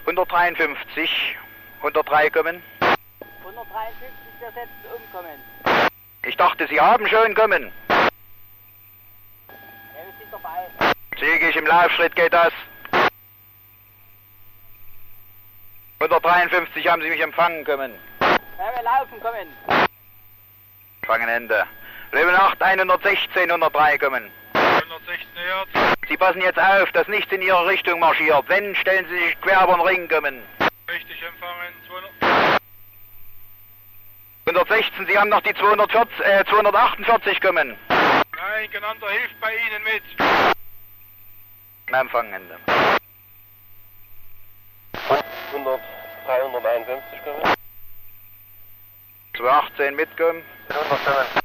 153, 0.00 1.36
103 1.78 2.30
kommen. 2.30 2.62
153, 3.44 4.08
wir 4.40 4.48
setzen 4.48 4.70
umkommen. 4.92 5.40
Ich 6.26 6.36
dachte, 6.36 6.66
Sie 6.66 6.80
haben 6.80 7.06
schon 7.06 7.34
kommen. 7.36 7.72
Ja, 7.88 8.04
wir 9.94 10.14
sind 10.18 10.32
dabei. 10.32 10.66
Zügig 11.18 11.56
im 11.56 11.66
Laufschritt 11.66 12.14
geht 12.16 12.32
das. 12.32 12.52
153 16.00 16.86
haben 16.88 17.02
Sie 17.02 17.08
mich 17.08 17.20
empfangen 17.20 17.64
kommen. 17.64 17.94
Ja, 18.20 18.74
wir 18.74 18.82
laufen 18.82 19.20
kommen. 19.20 19.88
Fangen 21.06 21.28
Ende. 21.28 21.66
Level 22.12 22.34
8, 22.34 22.62
116, 22.62 23.50
103 23.50 23.98
kommen. 23.98 24.30
Ja, 24.54 24.60
116 24.78 25.26
nähert. 25.34 25.68
Sie 26.08 26.16
passen 26.16 26.40
jetzt 26.40 26.58
auf, 26.58 26.90
dass 26.92 27.08
nichts 27.08 27.32
in 27.32 27.42
Ihre 27.42 27.66
Richtung 27.66 28.00
marschiert. 28.00 28.44
Wenn, 28.48 28.74
stellen 28.76 29.06
Sie 29.08 29.18
sich 29.18 29.40
quer 29.40 29.64
über 29.64 29.74
den 29.74 29.80
Ring 29.80 30.08
kommen. 30.08 30.42
Richtig 30.88 31.22
empfangen. 31.22 31.72
200. 32.20 32.60
116, 34.46 35.06
Sie 35.06 35.18
haben 35.18 35.30
noch 35.30 35.40
die 35.40 35.54
240, 35.54 36.20
äh, 36.20 36.44
248 36.44 37.40
kommen. 37.40 37.76
Nein, 37.88 38.70
genannter 38.70 39.08
hilft 39.08 39.40
bei 39.40 39.54
Ihnen 39.54 39.82
mit. 39.84 40.02
Na, 41.90 42.00
Empfang 42.00 42.32
Ende. 42.32 42.58
100, 45.52 45.80
351 46.26 47.24
kommen. 47.24 47.54
218 49.36 49.94
mitkommen. 49.94 50.42
100 50.68 51.04
kommen. 51.04 51.44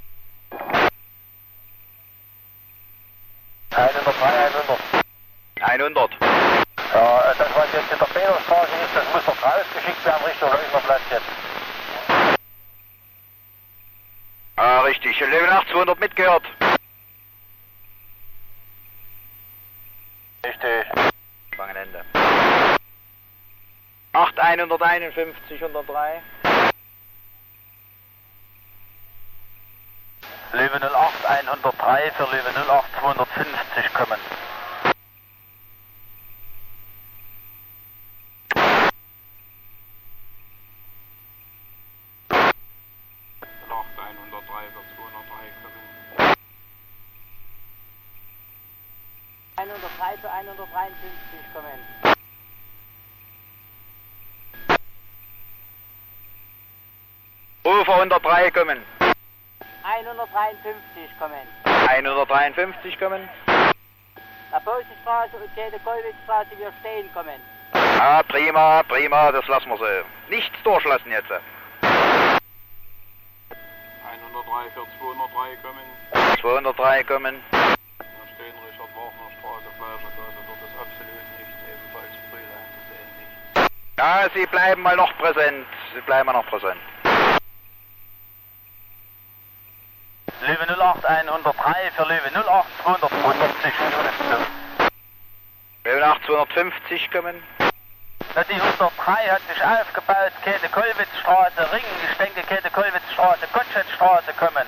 103, 3.71 4.45
100. 4.45 4.79
100. 5.61 6.11
Ja, 6.93 7.31
äh, 7.31 7.35
das 7.37 7.55
was 7.55 7.73
jetzt 7.73 7.91
in 7.91 7.99
der 7.99 8.05
Peterstraße 8.05 8.71
ist, 8.83 8.95
das 8.95 9.13
muss 9.13 9.27
noch 9.27 9.43
rausgeschickt 9.43 10.05
werden 10.05 10.25
Richtung 10.25 10.49
Leuchnerplatz 10.49 11.01
jetzt. 11.11 12.39
Ah, 14.55 14.81
richtig. 14.81 15.19
Level 15.19 15.49
8, 15.49 15.69
200 15.69 15.99
mitgehört. 15.99 16.43
Richtig. 20.45 20.85
Empfang 21.51 21.75
Ende. 21.75 22.05
8, 24.13 24.38
151, 24.49 25.61
103. 25.61 26.23
Löwe 30.53 30.79
08 30.79 31.25
103 31.25 32.11
für 32.13 32.23
Löwe 32.23 32.49
08 32.49 32.85
250 32.99 33.93
kommen. 33.93 34.19
Noch 43.69 43.85
103 43.95 44.71
für 44.73 44.83
203 44.95 45.53
kommen. 45.61 46.35
103 49.57 50.17
für 50.17 50.31
153 50.31 51.53
kommen. 51.53 51.98
Ufer 57.63 57.93
103 57.93 58.51
kommen. 58.51 58.83
153 59.83 61.19
kommen. 61.19 61.47
153 61.65 62.99
kommen. 62.99 63.29
Der 64.51 64.59
Bosenstraße 64.61 65.35
und 65.37 65.53
Käthe 65.55 65.79
Kollwitzstraße, 65.83 66.57
wir 66.57 66.71
stehen 66.79 67.11
kommen. 67.13 67.39
Ah, 67.73 68.23
prima, 68.23 68.81
prima, 68.83 69.31
das 69.31 69.47
lassen 69.47 69.69
wir 69.69 69.77
so. 69.77 69.85
Nichts 70.29 70.55
durchlassen 70.63 71.11
jetzt. 71.11 71.29
103 71.31 71.41
für 74.73 74.87
203 74.99 75.55
kommen. 75.61 75.85
203 76.41 77.03
kommen. 77.03 77.43
Da 77.51 77.57
stehen 78.33 78.55
Richard 78.65 78.89
Wagner 78.95 79.29
Straße, 79.39 79.69
Fleischergasse. 79.77 80.39
Dort 80.47 80.61
ist 80.65 80.75
absolut 80.79 81.27
nichts. 81.37 81.55
Ebenfalls 81.69 82.15
Brühl 82.31 82.49
einzusehen. 82.57 83.09
Nichts. 83.55 83.69
Ja, 83.97 84.29
Sie 84.33 84.45
bleiben 84.47 84.81
mal 84.81 84.95
noch 84.95 85.13
präsent. 85.17 85.67
Sie 85.93 86.01
bleiben 86.01 86.25
mal 86.25 86.33
noch 86.33 86.47
präsent. 86.47 86.79
Löwe 90.41 90.65
08 90.67 91.05
103 91.05 91.91
für 91.95 92.03
Löwe 92.03 92.31
08 92.33 92.67
250 92.83 93.73
kommen. 93.77 94.59
Level 95.89 96.03
8, 96.03 96.25
250 96.25 97.11
kommen. 97.11 97.43
Na, 98.35 98.43
Die 98.43 98.53
103 98.53 99.11
hat 99.27 99.41
sich 99.47 99.63
aufgebaut, 99.63 100.31
Käthe 100.43 100.69
Kollwitzstraße, 100.69 101.71
Ring, 101.73 101.83
ich 102.09 102.17
denke 102.17 102.41
Käthe 102.43 102.69
Kollwitzstraße, 102.69 103.47
Gottschedstraße 103.51 104.33
kommen. 104.33 104.67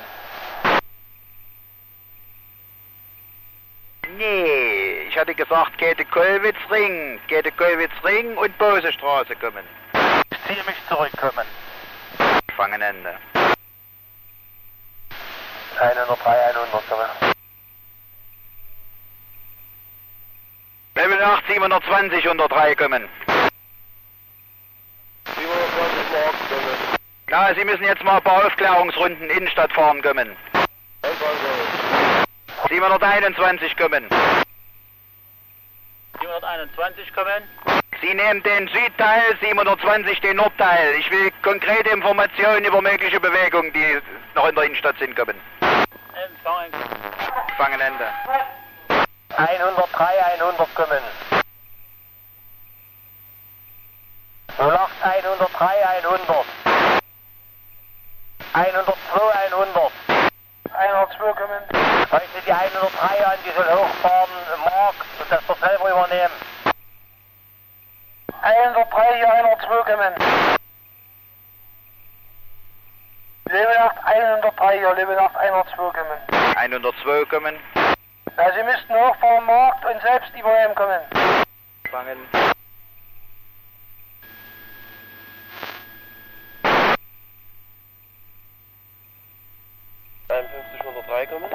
Nee, 4.17 5.03
ich 5.07 5.17
hatte 5.17 5.35
gesagt 5.35 5.77
Käthe 5.77 6.05
Kollwitz 6.05 6.57
Ring, 6.69 7.19
Käthe 7.27 7.51
Kollwitz 7.51 7.93
Ring 8.03 8.35
und 8.37 8.57
Bosestraße 8.57 9.35
kommen. 9.35 9.63
Ich 10.31 10.37
ziehe 10.47 10.63
mich 10.65 10.75
zurückkommen. 10.87 11.45
Fangen 12.55 12.81
Ende. 12.81 13.15
103 15.81 16.53
100 16.53 16.89
kommen. 16.89 17.09
Level 20.93 21.23
8, 21.23 21.47
720, 21.47 22.23
103 22.27 22.75
kommen. 22.75 23.09
720 25.25 26.11
Mark 26.11 26.35
kommen. 26.49 26.99
Ja, 27.29 27.55
Sie 27.55 27.65
müssen 27.65 27.83
jetzt 27.83 28.03
mal 28.03 28.17
ein 28.17 28.23
paar 28.23 28.45
Aufklärungsrunden 28.45 29.29
Innenstadt 29.29 29.71
fahren 29.73 30.01
kommen. 30.03 30.35
721 32.69 33.77
kommen. 33.77 34.07
721 36.19 37.13
kommen. 37.13 37.43
Sie 38.01 38.13
nehmen 38.13 38.43
den 38.43 38.67
Südteil, 38.67 39.37
720 39.41 40.21
den 40.21 40.37
Nordteil. 40.37 40.95
Ich 40.99 41.09
will 41.09 41.31
konkrete 41.41 41.89
Informationen 41.89 42.65
über 42.65 42.81
mögliche 42.81 43.19
Bewegungen, 43.19 43.73
die 43.73 43.99
noch 44.35 44.47
in 44.47 44.55
der 44.55 44.65
Innenstadt 44.65 44.97
sind, 44.99 45.15
kommen. 45.15 45.35
Empfangen. 46.23 46.71
Fangen 47.57 47.81
Ende. 47.81 48.05
103 49.37 50.23
100 50.23 50.75
kommen. 50.75 51.01
08 54.59 54.91
103 55.01 55.87
100. 55.87 56.45
102 58.53 59.31
100. 59.31 59.91
102 60.73 61.33
kommen. 61.33 61.63
Sie 61.71 62.41
die 62.45 62.53
103 62.53 63.25
an, 63.25 63.37
die 63.43 63.51
soll 63.55 63.65
hochfahren, 63.65 64.29
Mark, 64.63 64.95
und 65.19 65.31
das 65.31 65.59
selber 65.59 65.89
übernehmen. 65.89 66.33
103 68.41 69.15
hier 69.15 69.31
102 69.31 69.91
kommen. 69.91 70.60
Level 73.51 73.77
8 73.77 73.97
103 74.03 74.77
hier, 74.77 74.93
Level 74.93 75.19
8 75.19 75.35
102 75.35 75.75
kommen. 75.75 76.55
102 76.55 77.25
kommen. 77.25 77.55
Ja, 78.37 78.53
Sie 78.53 78.63
müssten 78.63 78.93
hochfahren, 78.93 79.45
Markt 79.45 79.85
und 79.85 80.01
selbst 80.01 80.31
übernehmen 80.37 80.75
kommen. 80.75 81.01
Fangen. 81.91 82.17
kommen. 91.31 91.49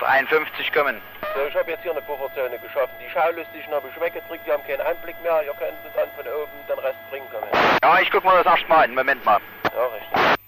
53 0.00 0.72
kommen. 0.72 1.00
So, 1.34 1.46
ich 1.46 1.54
habe 1.54 1.70
jetzt 1.70 1.82
hier 1.82 1.92
eine 1.92 2.02
Pufferzone 2.02 2.58
geschaffen. 2.58 2.94
Die 3.04 3.10
Schaulustigen 3.10 3.72
habe 3.72 3.88
ich 3.88 4.00
weggedrückt, 4.00 4.46
die 4.46 4.52
haben 4.52 4.66
keinen 4.66 4.80
Einblick 4.80 5.20
mehr. 5.22 5.42
Ihr 5.44 5.54
könnt 5.54 5.76
es 5.86 5.92
dann 5.94 6.08
von 6.16 6.26
oben 6.26 6.50
den 6.68 6.78
Rest 6.78 6.98
bringen 7.10 7.26
kommen. 7.30 7.48
Ja, 7.82 8.00
ich 8.00 8.10
guck 8.10 8.24
mal 8.24 8.42
das 8.42 8.46
erstmal 8.46 8.84
an. 8.84 8.94
Moment 8.94 9.24
mal. 9.24 9.40
Ja, 9.74 9.86
richtig. 9.86 10.39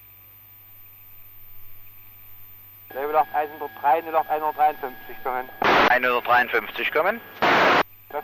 Level 3.33 3.63
8 3.63 3.81
103, 3.83 4.03
08 4.03 4.31
153 4.31 5.17
kommen. 5.25 5.49
153 5.89 6.93
kommen. 6.93 7.21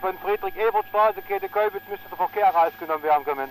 Von 0.01 0.17
Friedrich-Ebert-Straße, 0.19 1.21
Käthe 1.23 1.49
Kolbitz 1.49 1.83
müsste 1.89 2.07
der 2.09 2.17
Verkehr 2.17 2.49
rausgenommen 2.49 3.03
werden 3.03 3.25
kommen. 3.25 3.49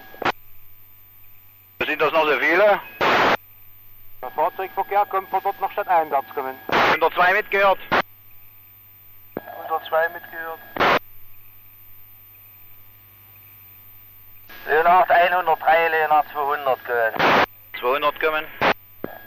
Sind 1.84 2.00
das 2.00 2.12
noch 2.12 2.26
so 2.26 2.38
viele? 2.38 2.80
Der 4.22 4.30
Fahrzeugverkehr 4.30 5.06
kommt 5.06 5.28
von 5.30 5.40
dort 5.42 5.60
nach 5.60 5.70
Stadteinwärts 5.72 6.32
kommen. 6.34 6.56
102 6.68 7.32
mitgehört. 7.34 7.78
102 9.62 10.08
mitgehört. 10.10 10.58
Leonard 14.66 15.10
103, 15.10 15.88
Leonard 15.88 16.26
200 16.32 16.84
gehen. 16.84 17.46
200 17.80 18.20
kommen. 18.20 18.44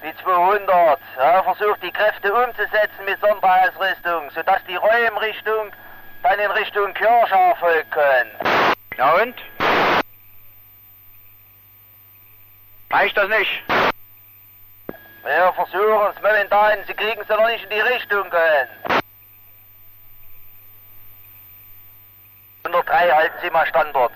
Die 0.04 0.16
200, 0.24 1.00
ja, 1.18 1.44
versucht 1.44 1.84
die 1.84 1.92
Kräfte 1.92 2.34
umzusetzen 2.34 3.06
mit 3.06 3.20
Sonderausrüstung, 3.22 4.32
sodass 4.32 4.64
die 4.68 4.76
Räumrichtung 4.76 5.72
dann 6.24 6.40
in 6.40 6.50
Richtung 6.52 6.92
Kirche 6.96 7.36
erfolgen 7.36 7.90
können. 7.92 8.32
Ja 8.98 9.14
und? 9.22 9.36
Reicht 12.90 13.16
das 13.16 13.30
nicht? 13.30 13.64
Wir 15.24 15.54
versuchen 15.54 16.14
es 16.16 16.22
momentan, 16.22 16.80
sie 16.88 16.94
kriegen 16.96 17.22
es 17.22 17.30
noch 17.30 17.48
nicht 17.48 17.64
in 17.66 17.70
die 17.70 17.80
Richtung 17.80 18.28
gehen. 18.30 19.02
103, 22.64 23.12
halten 23.12 23.36
Sie 23.42 23.50
mal 23.52 23.68
Standort. 23.68 24.12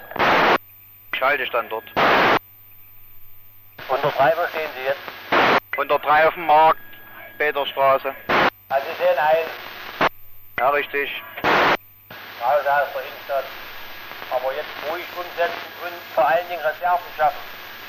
Ich 1.13 1.21
halte 1.21 1.45
Standort. 1.45 1.85
103, 3.87 4.33
wo 4.35 4.47
stehen 4.47 4.69
Sie 4.75 4.83
jetzt? 4.85 5.14
103 5.77 6.27
auf 6.27 6.33
dem 6.33 6.45
Markt. 6.45 6.79
Peterstraße. 7.37 8.15
Also 8.69 8.87
Sie 8.87 9.03
sehen 9.03 9.17
ein. 9.17 10.09
Ja, 10.59 10.69
richtig. 10.69 11.21
Raus 12.41 12.65
aus 12.65 12.87
der 12.93 13.01
Innenstadt. 13.01 13.45
Aber 14.31 14.53
jetzt 14.53 14.69
ruhig 14.89 15.05
umsetzen 15.15 15.67
und 15.83 15.93
vor 16.13 16.27
allen 16.27 16.47
Dingen 16.47 16.61
Reserven 16.61 17.05
schaffen. 17.17 17.37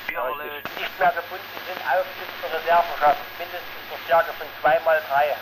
Wir 0.09 0.19
äh, 0.19 0.81
nicht 0.81 0.99
mehr 0.99 1.13
gebunden 1.13 1.59
sind, 1.67 1.81
aufsitzende 1.87 2.59
Reserven 2.59 2.91
schaffen. 2.99 3.25
Mindestens 3.39 3.89
zur 3.89 3.99
Stärke 4.05 4.33
von 4.33 4.47
2 4.61 4.81
mal 4.85 5.03
3. 5.09 5.37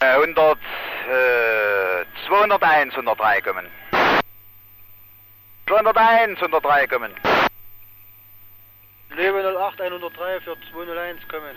Äh, 0.00 0.14
100, 0.14 0.58
äh, 0.58 2.04
201, 2.26 2.94
103 2.94 3.40
kommen. 3.40 3.70
201, 5.68 6.42
103 6.42 6.86
kommen. 6.88 7.14
Lebe 9.16 9.42
08 9.42 9.80
103 9.80 10.40
für 10.40 10.56
201 10.72 11.28
kommen. 11.28 11.56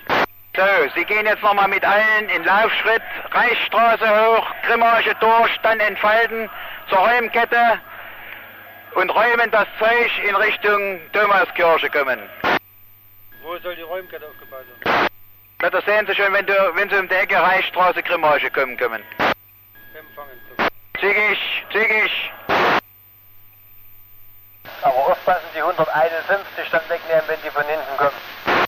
So, 0.55 0.63
Sie 0.95 1.05
gehen 1.05 1.25
jetzt 1.25 1.43
nochmal 1.43 1.67
mit 1.67 1.83
allen 1.83 2.29
in 2.29 2.43
Laufschritt, 2.43 3.01
Reichsstraße 3.31 4.07
hoch, 4.07 4.47
Grimmage 4.65 5.13
durch, 5.19 5.57
dann 5.63 5.79
entfalten 5.79 6.49
zur 6.89 6.99
Räumkette 6.99 7.79
und 8.93 9.09
räumen 9.09 9.51
das 9.51 9.67
Zeug 9.79 10.11
in 10.27 10.35
Richtung 10.35 11.01
Thomaskirche 11.11 11.89
kommen. 11.89 12.19
Wo 13.41 13.57
soll 13.57 13.75
die 13.75 13.81
Räumkette 13.81 14.25
aufgebaut? 14.25 14.65
Na, 15.61 15.69
das 15.69 15.85
sehen 15.85 16.05
Sie 16.07 16.15
schon, 16.15 16.33
wenn, 16.33 16.45
du, 16.45 16.53
wenn 16.75 16.89
Sie 16.89 16.97
um 16.97 17.07
die 17.07 17.15
Ecke 17.15 17.35
Reichsstraße, 17.35 18.01
Grimmage 18.03 18.49
kommen, 18.51 18.77
kommen. 18.77 19.03
Empfangen. 19.93 20.39
Zügig, 20.99 21.65
zügig. 21.71 22.31
Aber 24.85 24.97
aufpassen, 24.97 25.47
die 25.55 25.61
151 25.63 26.69
dann 26.69 26.89
wegnehmen, 26.89 27.23
wenn 27.25 27.41
die 27.41 27.49
von 27.49 27.63
hinten 27.63 27.97
kommen. 27.97 28.67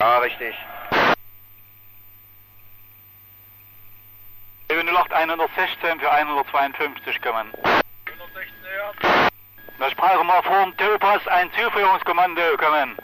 Ja, 0.00 0.18
richtig. 0.18 0.56
08 4.68 5.12
116 5.12 6.00
für 6.00 6.10
152 6.10 7.22
kommen. 7.22 7.52
116 7.62 8.54
ja. 8.74 9.28
Wir 9.78 9.90
sprachen 9.90 10.26
mal 10.26 10.42
vor 10.42 10.64
dem 10.64 10.76
Tillpass 10.76 11.28
ein 11.28 11.52
Zuführungskommando 11.52 12.56
kommen. 12.56 12.96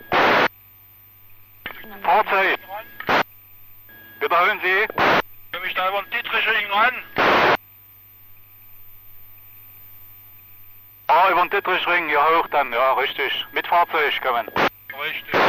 Fahrzeug. 2.02 2.58
Wiederholen 4.18 4.60
Sie. 4.64 4.86
Komm 5.52 5.64
ich 5.64 5.74
da 5.74 5.88
über 5.90 6.02
den 6.02 6.10
Dietrichring 6.10 6.70
ran? 6.72 7.47
Ah, 11.08 11.30
über 11.30 11.40
den 11.40 11.50
Dittrichring, 11.50 12.10
ja 12.10 12.22
hoch 12.36 12.46
dann, 12.50 12.70
ja 12.72 12.92
richtig. 12.92 13.46
Mit 13.52 13.66
Fahrzeug 13.66 14.20
kommen. 14.20 14.46
Richtig. 15.00 15.40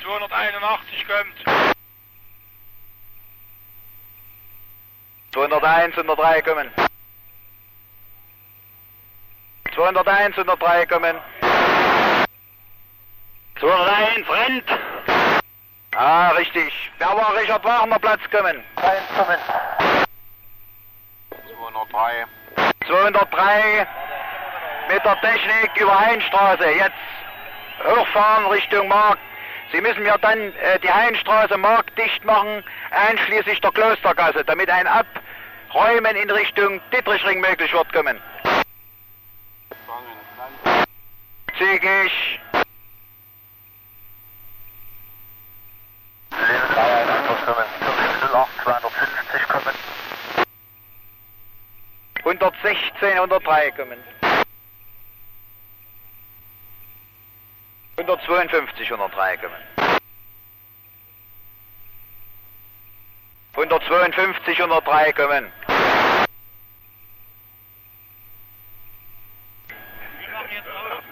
281 0.00 1.06
kommt. 1.08 1.74
201, 5.32 5.96
103 5.96 6.42
kommen. 6.42 6.70
201, 9.74 10.36
103 10.36 10.86
kommen. 10.86 11.20
201, 13.58 14.28
rennt! 14.28 14.64
Ah, 15.96 16.28
richtig. 16.30 16.90
Wer 16.98 17.08
war 17.08 17.34
Richard 17.36 17.64
Wagner 17.64 17.98
Platz 17.98 18.20
kommen? 18.30 18.62
Kein 18.76 19.02
kommen. 19.16 19.38
203. 21.30 22.26
203 22.86 23.86
mit 24.88 25.04
der 25.04 25.20
Technik 25.20 25.70
über 25.80 25.98
Heinstraße. 25.98 26.64
Jetzt 26.70 26.92
hochfahren 27.84 28.46
Richtung 28.46 28.88
Markt. 28.88 29.20
Sie 29.72 29.80
müssen 29.80 30.02
mir 30.02 30.16
dann 30.18 30.38
äh, 30.38 30.78
die 30.80 30.90
Heinstraße 30.92 31.56
marktdicht 31.56 32.24
machen, 32.24 32.62
einschließlich 32.90 33.60
der 33.60 33.72
Klostergasse, 33.72 34.44
damit 34.44 34.70
ein 34.70 34.86
Abräumen 34.86 36.16
in 36.16 36.30
Richtung 36.30 36.80
Dittrichring 36.92 37.40
möglich 37.40 37.72
wird 37.72 37.92
kommen. 37.92 38.20
Zügig. 41.58 42.40
Leben 46.30 46.74
3 46.74 47.04
kommen. 47.44 47.64
08 48.32 48.48
250 48.64 49.48
kommen. 49.48 49.74
116, 52.24 53.12
103 53.12 53.70
kommen. 53.72 54.23
152, 57.96 58.90
103 58.90 59.36
kommen. 59.36 59.56
152, 63.54 64.58
103 64.60 65.12
kommen. 65.12 65.52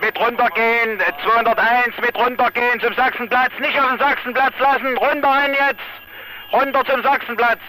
Mit 0.01 0.19
runtergehen, 0.19 0.99
äh, 1.01 1.13
201 1.25 1.97
mit 2.01 2.17
runtergehen 2.17 2.81
zum 2.81 2.93
Sachsenplatz, 2.95 3.53
nicht 3.61 3.79
auf 3.79 3.89
den 3.91 3.99
Sachsenplatz 4.01 4.55
lassen, 4.59 4.97
runter 4.97 5.29
rein 5.29 5.55
jetzt, 5.55 6.53
runter 6.53 6.85
zum 6.85 7.03
Sachsenplatz. 7.05 7.61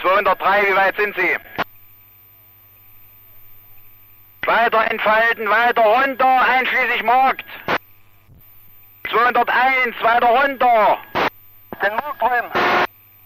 203, 0.00 0.62
wie 0.70 0.76
weit 0.76 0.96
sind 0.96 1.14
Sie? 1.16 1.36
Weiter 4.48 4.90
entfalten, 4.90 5.46
weiter 5.50 5.82
runter, 5.82 6.40
einschließlich 6.40 7.02
Markt. 7.02 7.44
201, 9.10 9.94
weiter 10.00 10.26
runter. 10.26 10.98
Den 11.82 11.94
Markt 11.94 12.22
räumen. 12.22 12.50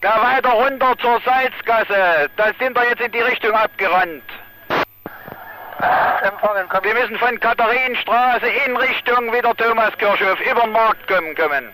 Ja, 0.03 0.21
weiter 0.21 0.51
runter 0.51 0.99
zur 0.99 1.21
Salzgasse. 1.21 2.29
Da 2.37 2.47
sind 2.59 2.77
wir 2.77 2.89
jetzt 2.89 3.03
in 3.03 3.13
die 3.13 3.21
Richtung 3.21 3.53
abgerannt. 3.53 4.25
Empfangen 6.25 6.69
kommen. 6.69 6.85
Wir 6.85 6.95
müssen 6.95 7.17
von 7.19 7.39
Katharinenstraße 7.39 8.49
in 8.67 8.77
Richtung 8.77 9.33
wieder 9.33 9.55
Thomaskirchhof 9.55 10.41
über 10.41 10.63
den 10.63 10.73
Markt 10.73 11.07
kommen. 11.07 11.37
kommen. 11.37 11.73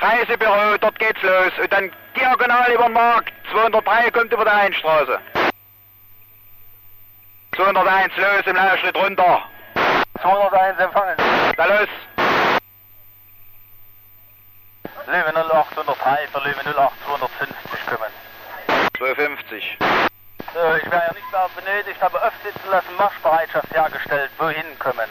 Reisebüro, 0.00 0.78
dort 0.80 0.98
geht's 1.00 1.22
los. 1.22 1.58
Und 1.60 1.72
dann 1.72 1.90
diagonal 2.16 2.72
über 2.72 2.84
den 2.84 2.92
Markt. 2.92 3.32
203 3.50 4.10
kommt 4.12 4.32
über 4.32 4.44
die 4.44 4.50
Einstraße. 4.50 5.18
201 7.56 8.16
los 8.16 8.46
im 8.46 8.56
Laufschritt 8.56 8.96
runter. 8.96 9.42
201 10.22 10.78
empfangen. 10.78 11.16
Da 11.56 11.64
los. 11.66 11.88
Löwe 15.06 15.32
08 15.34 15.78
103 15.78 16.28
für 16.32 16.38
Löwe 16.38 16.78
08 16.78 16.92
250 17.06 17.86
kommen. 17.86 18.12
250. 18.96 19.78
Äh, 20.54 20.78
ich 20.78 20.90
wäre 20.90 21.02
ja 21.06 21.12
nicht 21.12 21.32
mehr 21.32 21.48
benötigt, 21.56 22.02
aber 22.02 22.26
aufsitzen 22.26 22.70
lassen, 22.70 22.96
Marschbereitschaft 22.96 23.74
hergestellt. 23.74 24.30
Wohin 24.38 24.78
kommen? 24.78 25.08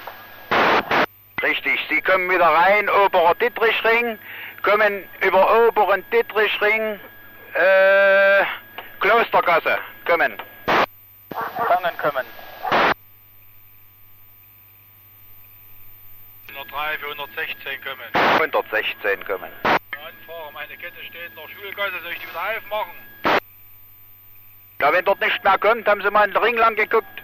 Richtig, 1.42 1.80
Sie 1.90 2.02
kommen 2.02 2.30
wieder 2.30 2.46
rein, 2.46 2.88
oberer 2.90 3.34
Dittrichring, 3.36 4.20
kommen 4.62 5.10
über 5.22 5.68
oberen 5.68 6.08
Dittrichring, 6.12 7.00
äh, 7.54 8.46
Klostergasse, 9.00 9.80
kommen. 10.06 10.38
Fangen 11.32 11.98
kommen. 11.98 12.26
103 16.72 16.98
für 17.00 17.08
116 17.08 17.82
kommen. 17.84 18.08
116 18.14 19.26
kommen. 19.26 19.52
Anfahrer, 19.64 20.52
meine 20.54 20.78
Kette 20.78 21.04
steht 21.04 21.30
in 21.30 21.36
der 21.36 21.48
Schulgasse, 21.50 22.02
soll 22.02 22.14
ich 22.14 22.20
die 22.20 22.30
wieder 22.30 22.58
aufmachen? 22.58 22.94
Ja, 24.80 24.94
wenn 24.94 25.06
dort 25.06 25.20
nichts 25.20 25.44
mehr 25.44 25.58
kommt, 25.58 25.88
haben 25.88 26.02
Sie 26.02 26.10
mal 26.10 26.26
in 26.26 26.34
den 26.34 26.42
Ring 26.42 26.58
lang 26.58 26.76
geguckt. 26.76 27.24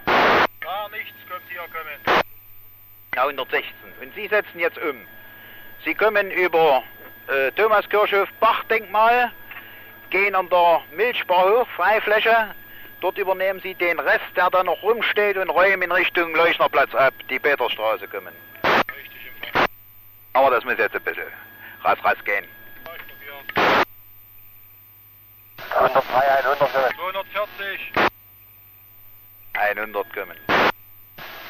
Gar 0.60 0.88
nichts 0.90 1.16
kommt 1.28 1.42
hier 1.48 1.60
kommen. 1.60 2.22
Ja, 3.14 3.22
116. 3.22 3.72
Und 4.00 4.14
Sie 4.14 4.28
setzen 4.28 4.60
jetzt 4.60 4.78
um. 4.78 5.06
Sie 5.84 5.94
kommen 5.94 6.30
über 6.30 6.82
äh, 7.28 7.50
Thomaskirchhof 7.52 8.28
Bachdenkmal, 8.40 9.32
gehen 10.10 10.34
an 10.34 10.48
der 10.50 10.82
Milchbar 10.92 11.48
hoch, 11.48 11.68
Freifläche. 11.74 12.54
Dort 13.00 13.16
übernehmen 13.16 13.60
Sie 13.60 13.74
den 13.74 13.98
Rest, 13.98 14.24
der 14.36 14.50
da 14.50 14.62
noch 14.62 14.82
rumsteht 14.82 15.36
und 15.36 15.50
räumen 15.50 15.82
in 15.82 15.92
Richtung 15.92 16.34
Leuchnerplatz 16.34 16.94
ab, 16.94 17.14
die 17.30 17.38
Peterstraße 17.38 18.08
kommen. 18.08 18.34
Aber 20.32 20.50
das 20.50 20.64
muss 20.64 20.78
jetzt 20.78 20.94
ein 20.94 21.02
bisschen 21.02 21.26
rass, 21.82 21.98
rass 22.04 22.22
gehen. 22.24 22.46
103 25.70 26.18
100 26.44 26.58
kommen. 26.58 26.94
240. 26.96 27.92
100 29.54 30.14
kommen. 30.14 30.36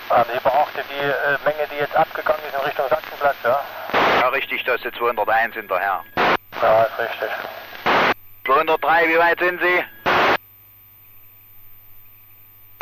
Also 0.08 0.32
ich 0.32 0.40
beachte 0.40 0.84
die 0.90 1.04
äh, 1.04 1.38
Menge, 1.44 1.68
die 1.70 1.76
jetzt 1.76 1.94
abgegangen 1.94 2.40
ist 2.46 2.54
in 2.54 2.60
Richtung 2.60 2.88
Sachsenplatz, 2.88 3.36
ja? 3.44 3.62
Ja, 4.20 4.28
richtig, 4.28 4.64
da 4.64 4.74
ist 4.74 4.84
die 4.84 4.92
201 4.92 5.54
hinterher. 5.54 6.02
Ja, 6.62 6.82
ist 6.84 6.98
richtig. 6.98 7.30
203, 8.46 9.08
wie 9.08 9.18
weit 9.18 9.38
sind 9.38 9.60
Sie? 9.60 9.84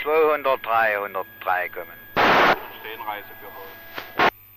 203, 0.02 0.94
103 0.96 1.68
kommen. 1.70 1.86
Stehen 2.14 3.00
Reisebüro. 3.02 3.66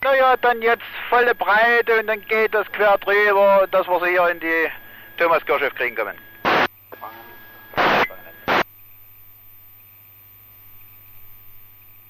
Naja, 0.02 0.38
dann 0.38 0.62
jetzt 0.62 0.84
volle 1.10 1.36
Breite 1.36 2.00
und 2.00 2.08
dann 2.08 2.22
geht 2.22 2.54
das 2.54 2.72
quer 2.72 2.98
drüber, 3.00 3.68
dass 3.70 3.88
wir 3.88 4.00
sie 4.00 4.12
hier 4.12 4.30
in 4.30 4.40
die 4.40 4.72
Thomaskirche 5.18 5.70
kriegen 5.72 5.96
können. 5.96 6.18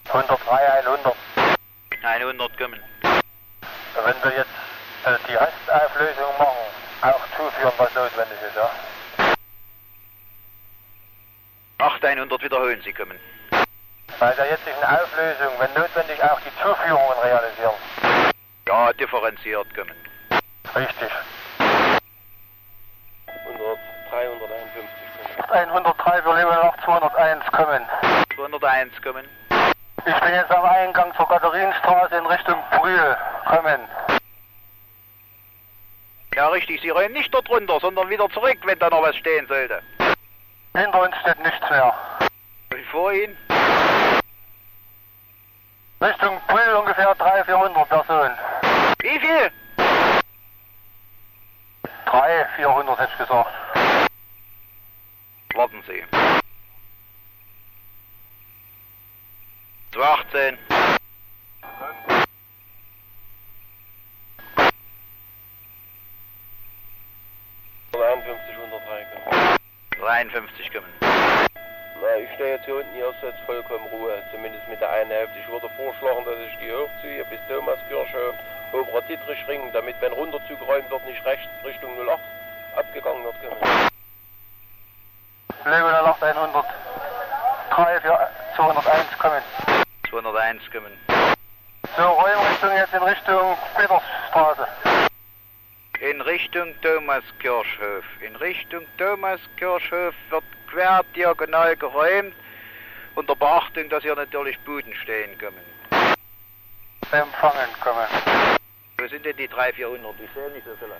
103, 0.10 0.86
100. 0.86 1.16
100 2.02 2.58
kommen. 2.58 2.80
Wenn 3.02 4.24
wir 4.24 4.38
jetzt 4.38 4.50
äh, 5.06 5.18
die 5.28 5.38
Hastauflösung 5.38 6.38
machen, 6.38 6.58
auch 7.02 7.22
zuführen, 7.38 7.74
was 7.78 7.94
notwendig 7.94 8.38
ist, 8.48 8.56
ja? 8.56 8.72
8 11.80 12.06
100 12.06 12.44
wiederholen 12.44 12.82
Sie 12.84 12.94
kommen. 12.94 13.20
Bei 14.20 14.34
der 14.34 14.50
jetzigen 14.50 14.84
Auflösung, 14.84 15.54
wenn 15.60 15.74
notwendig, 15.82 16.22
auch 16.22 16.40
die 16.42 16.52
Zuführungen 16.62 17.18
realisieren. 17.24 17.76
Ja, 18.68 18.92
differenziert 18.94 19.74
kommen. 19.74 19.96
Richtig. 20.76 21.10
100, 23.46 23.80
351 24.10 24.84
kommen. 25.48 25.70
103 25.72 26.22
für 26.22 26.34
Level 26.34 26.52
nach 26.52 26.84
201 26.84 27.46
kommen. 27.54 27.86
201 28.36 29.02
kommen. 29.02 29.26
Ich 30.06 30.20
bin 30.20 30.34
jetzt 30.34 30.52
am 30.52 30.66
Eingang 30.66 31.14
zur 31.16 31.28
Katharinenstraße 31.28 32.18
in 32.18 32.26
Richtung 32.26 32.62
Brühl. 32.72 33.18
Kommen. 33.46 33.80
Ja, 36.36 36.50
richtig, 36.50 36.82
Sie 36.82 36.90
rollen 36.90 37.14
nicht 37.14 37.34
dort 37.34 37.50
runter, 37.50 37.80
sondern 37.80 38.10
wieder 38.10 38.30
zurück, 38.30 38.58
wenn 38.66 38.80
da 38.80 38.90
noch 38.90 39.02
was 39.02 39.16
stehen 39.16 39.48
sollte. 39.48 39.82
Hinter 40.76 41.04
uns 41.04 41.16
steht 41.22 41.40
nichts 41.40 41.70
mehr. 41.70 41.94
Wie 42.72 42.84
vor 42.84 43.14
Ihnen? 43.14 43.38
Richtung 46.02 46.40
Brühl 46.48 46.76
ungefähr 46.76 47.14
300, 47.14 47.46
400 47.46 47.90
Personen. 47.90 48.38
Wie 49.02 49.20
viel? 49.20 49.52
300, 52.06 52.52
400 52.56 53.00
hätte 53.00 53.12
ich 53.12 53.18
gesagt. 53.18 53.52
Warten 55.56 55.84
Sie. 55.88 56.04
218. 59.92 60.58
Oder 67.94 68.08
51, 68.08 68.56
103 68.56 69.06
kommen. 69.06 69.58
53 70.00 70.72
kommen. 70.72 71.59
Na, 72.02 72.16
ich 72.16 72.32
stehe 72.36 72.56
jetzt 72.56 72.66
hier 72.66 72.76
unten, 72.76 72.94
hier 72.94 73.10
ist 73.10 73.22
jetzt 73.22 73.40
vollkommen 73.46 73.86
Ruhe, 73.92 74.24
zumindest 74.32 74.68
mit 74.68 74.80
der 74.80 74.90
einen 74.90 75.12
Hälfte. 75.12 75.38
Ich 75.40 75.48
würde 75.50 75.70
vorschlagen, 75.76 76.24
dass 76.24 76.36
ich 76.48 76.58
die 76.60 76.72
hochziehe 76.72 77.26
bis 77.26 77.40
Thomaskirche, 77.50 78.34
Oberer 78.72 79.02
Dietrichring, 79.02 79.72
damit, 79.74 79.96
wenn 80.00 80.14
Runterzug 80.14 80.60
geräumt 80.60 80.90
wird, 80.90 81.06
nicht 81.06 81.26
rechts 81.26 81.50
Richtung 81.66 81.92
08 82.08 82.20
abgegangen 82.78 83.24
wird. 83.24 83.36
Level 85.66 85.92
nach 85.92 86.22
100. 86.22 86.66
3 87.72 88.02
für 88.02 88.30
201 88.56 89.18
kommen. 89.18 89.44
201 90.10 90.72
kommen. 90.72 90.98
So, 91.98 92.04
Räumrichtung 92.04 92.76
jetzt 92.76 92.94
in 92.94 93.04
Richtung 93.04 93.58
Petersstraße. 93.76 94.68
In 96.02 96.22
Richtung 96.22 96.80
Thomaskirchhof. 96.82 98.06
In 98.22 98.34
Richtung 98.38 98.86
Thomaskirchhof 98.98 100.16
wird 100.30 100.44
quer 100.68 101.04
diagonal 101.14 101.76
geräumt. 101.76 102.34
Unter 103.16 103.36
Beachtung, 103.36 103.90
dass 103.90 104.04
hier 104.04 104.16
natürlich 104.16 104.58
Buden 104.60 104.94
stehen 104.96 105.38
kommen. 105.38 105.60
Empfangen 107.12 107.70
kommen. 107.82 108.08
Wo 108.98 109.08
sind 109.08 109.26
denn 109.26 109.36
die 109.36 109.50
300, 109.50 109.76
400? 109.76 110.16
Ich 110.22 110.30
sehe 110.34 110.50
nicht 110.52 110.66
so 110.66 110.72
viele. 110.78 110.96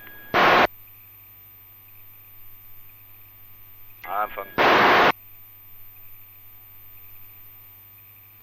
Anfang. 4.06 4.48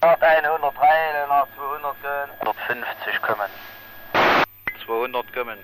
103, 0.01 1.27
nach 1.29 1.47
200 1.55 2.01
gehen. 2.01 2.31
150 2.40 3.23
kommen. 3.23 3.51
200 4.87 5.33
kommen. 5.35 5.59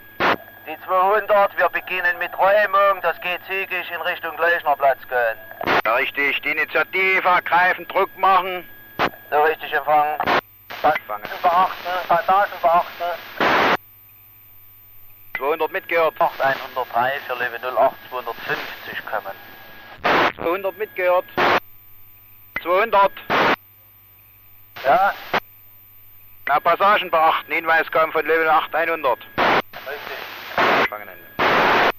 Die 0.66 0.76
200, 0.86 1.56
wir 1.58 1.68
beginnen 1.70 2.18
mit 2.18 2.36
Räumung, 2.38 3.00
das 3.02 3.20
geht 3.20 3.40
zügig 3.46 3.90
in 3.90 4.00
Richtung 4.02 4.36
Gleichnerplatz 4.36 4.98
gehen. 5.08 5.74
Ja, 5.84 5.94
richtig. 5.94 6.40
Die 6.42 6.50
Initiative 6.50 7.28
ergreifen, 7.28 7.86
Druck 7.88 8.16
machen. 8.16 8.68
So 9.30 9.42
richtig 9.42 9.72
empfangen. 9.72 10.18
Empfangen. 10.82 11.24
Beachten, 11.42 12.08
Passagen 12.08 12.52
beachten. 12.60 13.78
200 15.36 15.72
mitgehört. 15.72 16.14
103 16.20 17.12
für 17.26 17.34
Level 17.34 17.76
08, 17.76 17.96
250 18.10 19.06
kommen. 19.06 20.34
200 20.36 20.78
mitgehört. 20.78 21.24
200. 22.62 23.12
Ja, 24.84 25.12
Na, 26.46 26.60
Passagen 26.60 27.10
beachten. 27.10 27.52
Hinweis 27.52 27.90
kam 27.90 28.12
von 28.12 28.24
Level 28.26 28.48
8 28.48 28.74
100. 28.74 29.18
richtig. 29.38 30.22
Empfangen 30.56 31.08
Ende. 31.08 31.92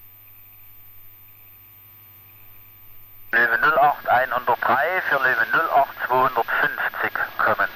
Level 3.33 3.57
08, 3.57 4.07
103 4.07 5.01
für 5.09 5.15
Level 5.15 5.47
08, 5.53 5.89
250 6.07 7.13
kommen. 7.39 7.67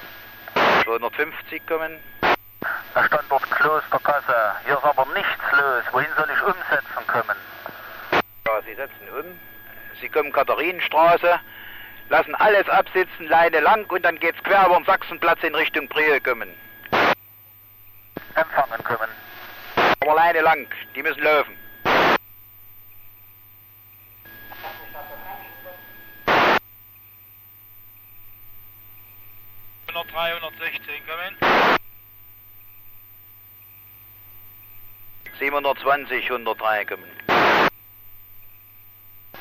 250 0.84 1.66
kommen. 1.66 1.98
Der 2.94 3.04
Standort 3.04 3.50
Klosterkasse. 3.50 4.54
Hier 4.64 4.78
ist 4.78 4.84
aber 4.84 5.04
nichts 5.14 5.42
los. 5.50 5.84
Wohin 5.90 6.08
soll 6.16 6.28
ich 6.32 6.42
umsetzen 6.42 7.06
kommen? 7.08 7.36
Ja, 8.46 8.62
Sie 8.64 8.74
setzen 8.74 9.08
um. 9.10 9.40
Sie 10.00 10.08
kommen 10.08 10.30
Katharinenstraße, 10.30 11.40
lassen 12.08 12.36
alles 12.36 12.68
absitzen, 12.68 13.26
Leine 13.26 13.58
lang 13.58 13.84
und 13.90 14.04
dann 14.04 14.20
geht's 14.20 14.40
quer 14.44 14.64
über 14.66 14.76
den 14.76 14.84
Sachsenplatz 14.84 15.42
in 15.42 15.56
Richtung 15.56 15.88
Briel 15.88 16.20
kommen. 16.20 16.54
Empfangen 18.36 18.84
kommen. 18.84 19.10
Aber 20.02 20.14
Leine 20.14 20.42
lang, 20.42 20.68
die 20.94 21.02
müssen 21.02 21.22
laufen. 21.24 21.67
Noch 29.98 30.06
316 30.06 30.80
kommen. 31.08 31.78
720, 35.40 36.30
103 36.30 36.84
kommen. 36.84 37.10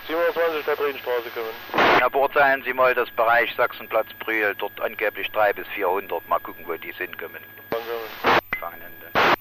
27 0.07 0.65
Katharinenstraße 0.65 1.29
kommen. 1.29 1.99
Ja, 1.99 2.09
beurteilen 2.09 2.63
Sie 2.63 2.73
mal 2.73 2.95
das 2.95 3.11
Bereich 3.11 3.53
Sachsenplatz 3.55 4.07
Briel, 4.17 4.55
dort 4.55 4.81
angeblich 4.81 5.29
3 5.29 5.53
bis 5.53 5.67
400. 5.75 6.27
Mal 6.27 6.39
gucken, 6.39 6.65
wo 6.67 6.73
die 6.73 6.91
sind 6.93 7.15
kommen. 7.19 7.43
Kommen. 7.69 8.41
Fangen 8.59 8.81
Ende. 8.81 9.37